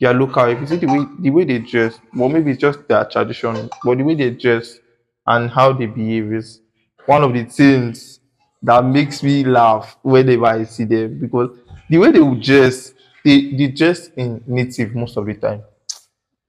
They 0.00 0.06
are 0.06 0.14
local. 0.14 0.44
If 0.46 0.60
you 0.60 0.66
see 0.66 0.76
the 0.76 0.86
way 0.86 1.06
the 1.20 1.30
way 1.30 1.44
they 1.44 1.58
dress, 1.58 1.98
well, 2.14 2.28
maybe 2.28 2.52
it's 2.52 2.60
just 2.60 2.86
their 2.88 3.04
tradition, 3.04 3.70
but 3.84 3.98
the 3.98 4.04
way 4.04 4.14
they 4.14 4.30
dress 4.30 4.78
and 5.26 5.50
how 5.50 5.72
they 5.72 5.86
behave 5.86 6.32
is 6.32 6.60
one 7.06 7.24
of 7.24 7.32
the 7.32 7.44
things 7.44 8.20
that 8.62 8.84
makes 8.84 9.22
me 9.22 9.44
laugh 9.44 9.96
whenever 10.02 10.46
I 10.46 10.64
see 10.64 10.84
them 10.84 11.18
because 11.20 11.56
the 11.88 11.98
way 11.98 12.10
they 12.10 12.20
would 12.20 12.42
dress, 12.42 12.92
they, 13.24 13.52
they 13.52 13.68
dress 13.68 14.08
in 14.16 14.42
native 14.46 14.94
most 14.94 15.16
of 15.16 15.26
the 15.26 15.34
time. 15.34 15.62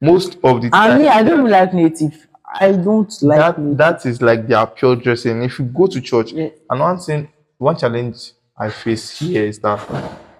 Most 0.01 0.37
of 0.43 0.61
the 0.61 0.69
time. 0.69 0.91
I 0.91 0.97
mean, 0.97 1.07
I 1.07 1.23
don't 1.23 1.49
like 1.49 1.73
native. 1.73 2.27
I 2.59 2.71
don't 2.71 3.13
like 3.21 3.39
that 3.39 3.59
native. 3.59 3.77
that 3.77 4.05
is 4.05 4.21
like 4.21 4.47
their 4.47 4.65
pure 4.65 4.95
dressing. 4.95 5.43
If 5.43 5.59
you 5.59 5.65
go 5.65 5.87
to 5.87 6.01
church, 6.01 6.31
Yeah. 6.31 6.49
and 6.69 6.79
one 6.79 6.97
thing, 6.99 7.29
one 7.57 7.77
challenge 7.77 8.31
I 8.57 8.69
face 8.69 9.19
here 9.19 9.43
is 9.45 9.59
that 9.59 9.79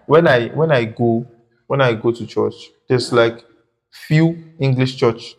when 0.06 0.28
I 0.28 0.48
when 0.50 0.72
I 0.72 0.86
go 0.86 1.26
when 1.68 1.82
I 1.82 1.94
go 1.94 2.12
to 2.12 2.26
church, 2.26 2.56
there's 2.88 3.12
like 3.14 3.44
few 3.92 4.44
English 4.60 4.96
church, 4.98 5.36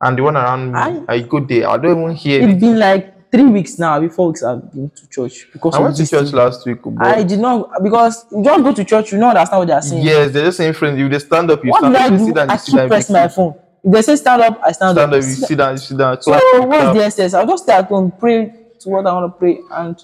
and 0.00 0.18
the 0.18 0.22
one 0.22 0.36
around 0.36 0.72
me, 0.72 0.78
I- 0.78 1.04
I, 1.08 1.20
go 1.20 1.40
there. 1.40 1.68
I 1.68 1.76
don't 1.76 2.00
even 2.02 2.14
hear. 2.16 2.42
It's 2.42 2.54
it. 2.54 2.60
been 2.60 2.78
like 2.78 3.14
three 3.30 3.44
weeks 3.44 3.78
now, 3.78 4.00
before 4.00 4.28
weeks 4.28 4.42
I've 4.42 4.72
been 4.72 4.90
to 4.90 5.08
church 5.08 5.48
because 5.52 5.74
I 5.74 5.78
went 5.78 5.96
to 5.96 6.06
church 6.06 6.28
thing. 6.28 6.36
last 6.36 6.66
week, 6.66 6.78
but 6.82 7.06
I 7.06 7.22
did 7.22 7.38
not 7.38 7.82
because 7.82 8.26
you 8.32 8.42
don't 8.42 8.62
go 8.62 8.72
to 8.74 8.84
church, 8.84 9.12
you 9.12 9.18
don't 9.18 9.30
understand 9.30 9.58
what 9.58 9.68
they 9.68 9.74
are 9.74 9.82
saying. 9.82 10.04
yes, 10.04 10.32
they're 10.32 10.44
just 10.44 10.56
saying 10.58 10.72
friends. 10.74 10.98
You 10.98 11.08
just 11.08 11.26
stand 11.26 11.50
up, 11.50 11.64
you 11.64 11.70
what 11.70 11.80
stand 11.80 11.96
up, 11.96 12.02
I 12.02 12.06
you 12.06 12.18
do? 12.18 12.26
sit 12.26 12.34
down, 12.34 12.50
I 12.50 12.52
you 12.54 12.58
sit 12.58 12.66
keep 12.66 12.76
down, 12.76 12.88
press 12.88 13.10
my 13.10 13.28
phone. 13.28 13.54
If 13.82 13.92
they 13.92 14.02
say 14.02 14.16
stand 14.16 14.42
up, 14.42 14.60
I 14.62 14.72
stand, 14.72 14.96
stand 14.96 15.12
up. 15.14 15.18
up, 15.18 15.28
you 15.28 15.34
sit 15.34 15.56
down, 15.58 15.72
you 15.72 15.78
sit 15.78 15.96
down. 15.98 16.20
So 16.20 16.32
what's 16.32 16.96
the 16.96 17.04
essence? 17.04 17.34
I'll 17.34 17.46
just 17.46 17.64
stay 17.64 17.72
at 17.72 17.86
home, 17.86 18.12
pray 18.18 18.52
to 18.80 18.88
what 18.88 19.06
I 19.06 19.12
want 19.12 19.32
to 19.32 19.38
pray, 19.38 19.60
and 19.70 19.96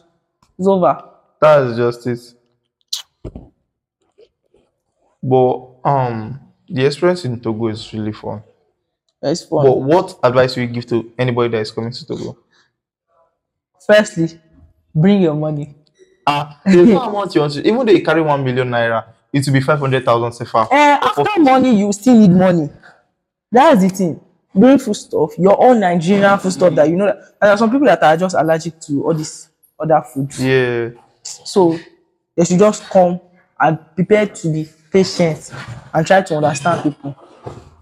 it's 0.59 0.69
over. 0.69 1.05
That's 1.41 1.77
just 1.77 2.07
it. 2.07 2.21
But 5.23 5.71
um, 5.85 6.41
the 6.69 6.87
experience 6.87 7.25
in 7.25 7.41
Togo 7.41 7.69
is 7.69 7.93
really 7.93 8.13
fun. 8.13 8.43
It's 9.23 9.43
fun. 9.43 9.65
But 9.65 9.81
what 9.81 10.19
advice 10.23 10.55
will 10.57 10.63
you 10.63 10.69
give 10.69 10.87
to 10.87 11.13
anybody 11.19 11.51
that 11.51 11.61
is 11.61 11.71
coming 11.73 11.91
to 11.91 12.07
Togo? 12.07 12.39
Firstly, 13.87 14.41
bring 14.95 15.23
your 15.23 15.35
money. 15.35 15.75
Ah, 16.27 16.61
there's 16.65 16.89
no 16.89 17.01
amount 17.03 17.35
you 17.35 17.41
want 17.41 17.53
to. 17.55 17.67
Even 17.67 17.87
though 17.87 17.93
you 17.93 18.03
carry 18.05 18.21
one 18.21 18.43
million 18.43 18.69
naira, 18.69 19.05
it 19.33 19.47
will 19.47 19.53
be 19.53 19.61
five 19.61 19.79
hundred 19.79 20.05
thousand 20.05 20.31
CFA. 20.33 20.67
Eh, 20.73 20.99
after 21.03 21.41
money, 21.41 21.79
you 21.79 21.93
still 21.93 22.19
need 22.19 22.31
money. 22.31 22.69
That's 23.53 23.81
the 23.83 23.89
thing. 23.89 24.21
Bring 24.55 24.79
food 24.79 24.95
stuff, 24.95 25.39
your 25.39 25.63
own 25.63 25.81
Nigerian 25.81 26.39
food 26.39 26.53
stuff 26.53 26.75
that 26.75 26.89
you 26.89 26.97
know. 26.97 27.07
That, 27.07 27.17
and 27.17 27.27
there 27.43 27.51
are 27.51 27.59
some 27.59 27.71
people 27.71 27.87
that 27.87 28.03
are 28.03 28.17
just 28.17 28.35
allergic 28.35 28.81
to 28.83 29.05
all 29.05 29.15
this 29.15 29.49
other 29.79 30.03
food. 30.03 30.37
Yeah, 30.39 30.91
So 31.23 31.79
they 32.37 32.45
should 32.45 32.59
just 32.59 32.83
come 32.89 33.21
and 33.61 33.79
prepare 33.95 34.27
to 34.27 34.53
be 34.53 34.69
patient 34.91 35.53
and 35.93 36.07
try 36.07 36.23
to 36.23 36.37
understand 36.37 36.83
people. 36.83 37.15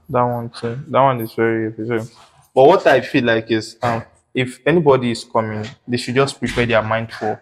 that 0.09 0.23
one 0.23 0.51
too. 0.51 0.79
That 0.88 1.01
one 1.01 1.21
is 1.21 1.33
very 1.33 1.69
efficient. 1.69 2.11
But 2.55 2.64
what 2.67 2.87
I 2.87 3.01
feel 3.01 3.25
like 3.25 3.51
is, 3.51 3.77
um, 3.83 4.03
if 4.35 4.61
anybody 4.66 5.11
is 5.12 5.25
coming, 5.25 5.64
they 5.87 5.97
should 5.97 6.14
just 6.16 6.38
prepare 6.38 6.66
their 6.66 6.83
mind 6.83 7.12
for 7.12 7.40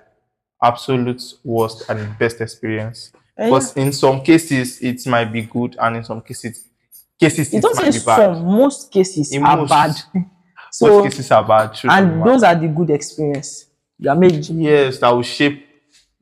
absolute 0.62 1.22
worst 1.42 1.88
and 1.88 2.16
best 2.18 2.40
experience. 2.40 3.12
Eh, 3.36 3.46
Because 3.46 3.76
in 3.76 3.92
some 3.92 4.20
cases 4.22 4.80
it 4.80 5.06
might 5.06 5.32
be 5.32 5.42
good, 5.42 5.76
and 5.80 5.96
in 5.96 6.04
some 6.04 6.20
cases, 6.20 6.64
cases 7.18 7.52
It 7.52 7.58
it, 7.58 7.64
might 7.74 7.92
be 7.92 7.98
bad. 8.04 8.34
some. 8.36 8.44
Most 8.44 8.92
cases 8.92 9.32
In 9.32 9.42
are 9.44 9.56
most. 9.56 9.68
bad. 9.70 9.90
Most 10.14 10.78
so 10.78 11.02
cases 11.02 11.30
are 11.30 11.44
bad. 11.46 11.74
truth 11.74 11.92
of 11.92 11.98
the 11.98 12.12
and 12.12 12.26
those 12.26 12.42
are 12.42 12.54
the 12.54 12.68
good 12.68 12.90
experience. 12.90 13.66
They 13.98 14.08
are 14.08 14.16
made 14.16 14.44
yes, 14.48 14.98
that 14.98 15.10
will 15.10 15.22
shape 15.22 15.66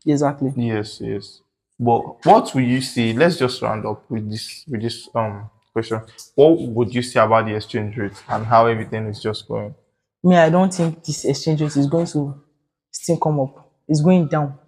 exactly. 0.05 0.53
Yes, 0.57 1.01
yes. 1.01 1.41
But 1.79 2.25
what 2.27 2.53
will 2.55 2.63
you 2.63 2.81
see? 2.81 3.13
Let's 3.13 3.39
just 3.39 3.63
round 3.63 3.87
up 3.87 4.11
with 4.11 4.29
this 4.31 4.65
with 4.69 4.83
this 4.83 5.09
um 5.15 5.49
question. 5.73 6.01
What 6.35 6.59
would 6.61 6.95
you 6.95 7.03
say 7.03 7.21
about 7.21 7.47
the 7.47 7.55
exchange 7.55 7.97
rate 7.97 8.13
and 8.29 8.45
how 8.45 8.67
everything 8.67 9.07
is 9.07 9.23
just 9.23 9.47
going? 9.49 9.75
Me, 10.23 10.37
I 10.37 10.51
don't 10.51 10.73
think 10.73 11.03
this 11.05 11.25
exchange 11.25 11.63
rate 11.63 11.77
is 11.77 11.87
going 11.87 12.07
to 12.07 12.43
still 12.91 13.17
come 13.17 13.41
up. 13.41 13.73
It's 13.89 14.03
going 14.03 14.29
down 14.29 14.59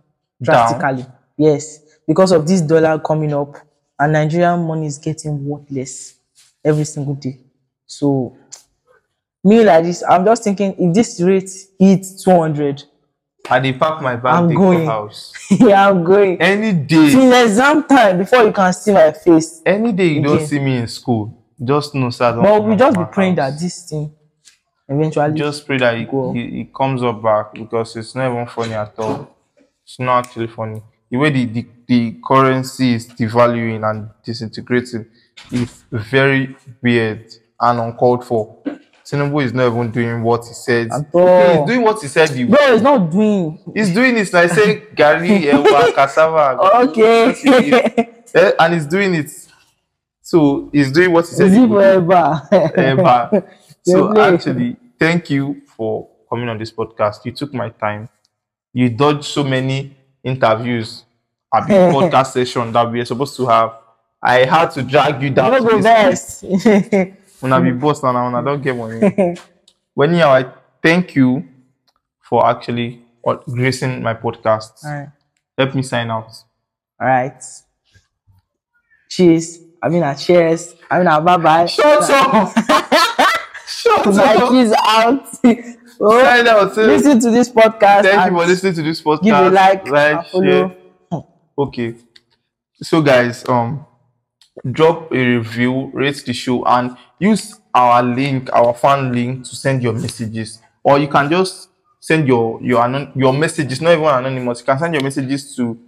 drastically. 0.40 1.04
Yes, 1.36 1.80
because 2.06 2.32
of 2.32 2.46
this 2.46 2.60
dollar 2.62 2.98
coming 2.98 3.32
up, 3.34 3.56
and 3.98 4.12
Nigerian 4.12 4.64
money 4.66 4.86
is 4.86 4.98
getting 4.98 5.44
worthless 5.44 6.14
every 6.64 6.84
single 6.84 7.14
day. 7.14 7.38
So, 7.86 8.36
me 9.44 9.62
like 9.62 9.84
this, 9.84 10.02
I'm 10.08 10.24
just 10.24 10.44
thinking 10.44 10.74
if 10.78 10.94
this 10.94 11.20
rate 11.20 11.50
hits 11.78 12.24
200, 12.24 12.84
I 13.50 13.60
dey 13.60 13.72
pack 13.72 14.00
my 14.00 14.16
bag, 14.16 14.34
I'm 14.34 14.48
dey 14.48 14.54
going. 14.54 14.78
go 14.80 14.86
house. 14.86 15.32
yeah, 15.50 15.88
I'm 15.90 16.02
going. 16.04 16.40
Any 16.40 16.72
day, 16.72 17.10
Till 17.10 17.32
exam 17.44 17.84
time 17.86 18.18
before 18.18 18.44
you 18.44 18.52
can 18.52 18.72
see 18.72 18.92
my 18.92 19.12
face. 19.12 19.60
any 19.66 19.92
day 19.92 20.06
you 20.06 20.22
don't 20.22 20.46
see 20.46 20.58
me 20.58 20.78
in 20.78 20.88
school, 20.88 21.44
just 21.62 21.94
know 21.94 22.08
sir. 22.10 22.40
But 22.40 22.64
we 22.64 22.74
just 22.76 22.96
be 22.96 23.04
praying 23.12 23.34
that 23.36 23.58
this 23.58 23.88
thing 23.90 24.14
eventually. 24.94 25.34
just 25.38 25.66
pray 25.66 25.78
that 25.78 25.94
it, 25.96 26.10
Go. 26.10 26.32
it, 26.34 26.38
it 26.40 26.74
comes 26.74 27.02
up 27.02 27.22
back 27.22 27.54
because 27.54 27.96
it's 27.96 28.14
not 28.14 28.30
even 28.32 28.46
funny 28.46 28.74
at 28.74 28.94
all. 28.98 29.34
It's 29.84 29.98
not 29.98 30.26
actually 30.26 30.46
funny. 30.48 30.82
The 31.10 31.16
way 31.18 31.30
the, 31.30 31.44
the, 31.46 31.66
the 31.86 32.16
currency 32.26 32.94
is 32.94 33.06
devaluing 33.08 33.88
and 33.88 34.08
disintegrating 34.24 35.06
is 35.50 35.84
very 35.90 36.56
weird 36.82 37.32
and 37.60 37.80
uncalled 37.80 38.24
for. 38.24 38.58
Tinubu 39.04 39.44
is 39.44 39.52
not 39.52 39.66
even 39.72 39.90
doing 39.90 40.22
what 40.22 40.46
he 40.46 40.54
said. 40.54 40.88
At 40.92 41.12
Okay, 41.14 41.56
all. 41.58 41.66
he's 41.66 41.74
doing 41.74 41.82
what 41.84 42.00
he 42.00 42.08
said. 42.08 42.30
He, 42.30 42.44
Bro, 42.44 42.58
it's 42.60 42.82
not 42.82 43.10
doing. 43.10 43.58
he's 43.74 43.92
doing 43.92 44.16
it 44.16 44.32
like 44.32 44.50
say 44.50 44.80
garri, 44.94 45.42
Ewa, 45.52 45.92
Cassava. 45.92 46.58
Okay. 46.88 47.34
Eh, 48.34 48.52
and 48.60 48.74
he's 48.74 48.86
doing 48.86 49.14
it. 49.14 49.30
So 50.22 50.70
he's 50.72 50.90
doing 50.92 51.12
what 51.12 51.26
he 51.28 51.34
said. 51.34 51.48
Is 51.48 51.56
he 51.56 51.66
forever? 51.68 52.40
ever. 52.76 53.48
So 53.84 54.16
actually, 54.16 54.76
thank 55.02 55.30
you 55.30 55.60
for 55.76 56.08
coming 56.30 56.48
on 56.48 56.58
this 56.58 56.70
podcast. 56.70 57.24
You 57.24 57.32
took 57.32 57.52
my 57.52 57.70
time. 57.70 58.08
You 58.72 58.88
dodged 58.88 59.24
so 59.24 59.42
many 59.42 59.96
interviews 60.22 61.04
at 61.52 61.66
the 61.66 61.74
podcast 61.96 62.28
session 62.32 62.70
that 62.72 62.90
we 62.90 63.00
are 63.00 63.04
supposed 63.04 63.36
to 63.36 63.46
have. 63.46 63.72
I 64.22 64.44
had 64.44 64.70
to 64.76 64.82
drag 64.82 65.20
you 65.20 65.30
down. 65.30 65.50
To 65.50 65.60
go 65.60 65.82
best. 65.82 66.44
When 67.40 67.52
I 67.52 67.58
be 67.58 67.72
boss 67.72 68.00
when 68.00 68.14
I 68.14 68.42
don't 68.42 68.62
get 68.62 68.76
money. 68.76 69.00
But 69.96 70.08
anyhow, 70.08 70.30
I 70.30 70.52
thank 70.80 71.16
you 71.16 71.48
for 72.20 72.46
actually 72.46 73.02
uh, 73.26 73.34
gracing 73.50 74.00
my 74.00 74.14
podcast. 74.14 74.84
All 74.84 74.92
right. 74.92 75.08
Help 75.58 75.74
me 75.74 75.82
sign 75.82 76.08
out. 76.12 76.30
All 77.00 77.08
right. 77.08 77.42
Cheers. 79.10 79.58
I 79.82 79.88
mean, 79.88 80.04
cheers. 80.16 80.76
I 80.88 80.98
mean, 80.98 81.24
bye 81.24 81.36
bye. 81.36 81.66
Shut 81.66 82.08
up! 82.08 82.54
Nike's 84.06 84.72
out. 84.86 85.28
oh, 86.00 86.22
Sign 86.22 86.48
out. 86.48 86.76
listen 86.76 87.20
to 87.20 87.30
this 87.30 87.48
podcast. 87.50 88.02
Thank 88.02 88.30
you 88.30 88.38
for 88.38 88.46
listening 88.46 88.74
to 88.74 88.82
this 88.82 89.02
podcast. 89.02 89.22
Give 89.22 89.34
a 89.34 89.50
like, 89.50 89.88
like, 89.88 90.26
follow. 90.28 90.44
share. 91.10 91.24
Okay. 91.58 91.94
So 92.82 93.02
guys, 93.02 93.46
um 93.48 93.86
drop 94.70 95.12
a 95.12 95.16
review, 95.36 95.90
rate 95.92 96.22
the 96.24 96.32
show, 96.32 96.64
and 96.64 96.96
use 97.18 97.58
our 97.74 98.02
link, 98.02 98.50
our 98.52 98.74
fan 98.74 99.12
link 99.12 99.44
to 99.44 99.54
send 99.56 99.82
your 99.82 99.92
messages. 99.92 100.60
Or 100.82 100.98
you 100.98 101.08
can 101.08 101.30
just 101.30 101.68
send 102.00 102.26
your 102.26 102.60
your 102.62 102.82
anon- 102.82 103.12
your 103.14 103.32
messages, 103.32 103.80
not 103.80 103.92
even 103.92 104.04
anonymous. 104.04 104.60
You 104.60 104.66
can 104.66 104.78
send 104.78 104.94
your 104.94 105.02
messages 105.02 105.54
to 105.56 105.78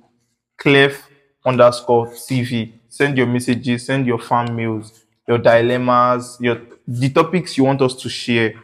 Clef 0.57 1.09
underscore 1.45 2.07
TV. 2.09 2.73
Send 2.89 3.19
your 3.19 3.27
messages, 3.27 3.87
send 3.87 4.07
your 4.07 4.19
fan 4.21 4.55
mails, 4.55 5.04
your 5.27 5.39
dilemmas, 5.39 6.39
your 6.41 6.61
the 6.87 7.11
topics 7.11 7.57
you 7.57 7.65
want 7.65 7.81
us 7.83 7.95
to 7.97 8.09
share, 8.09 8.55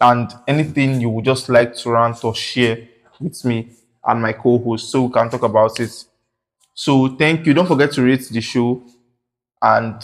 and 0.00 0.32
anything 0.46 1.00
you 1.00 1.10
would 1.10 1.24
just 1.24 1.48
like 1.48 1.74
to 1.76 1.90
rant 1.90 2.22
or 2.24 2.34
share 2.34 2.88
with 3.20 3.44
me 3.44 3.70
and 4.04 4.22
my 4.22 4.32
co-host 4.32 4.90
so 4.90 5.02
we 5.04 5.12
can 5.12 5.28
talk 5.30 5.42
about 5.42 5.78
it. 5.80 5.92
So 6.74 7.08
thank 7.16 7.46
you. 7.46 7.54
Don't 7.54 7.66
forget 7.66 7.92
to 7.92 8.02
rate 8.02 8.28
the 8.30 8.40
show 8.40 8.82
and 9.62 9.96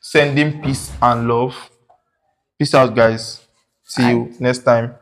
send 0.00 0.38
in 0.38 0.62
peace 0.62 0.92
and 1.02 1.28
love. 1.28 1.54
Peace 2.58 2.74
out, 2.74 2.94
guys. 2.94 3.40
See 3.84 4.08
you 4.10 4.34
next 4.40 4.60
time. 4.64 4.94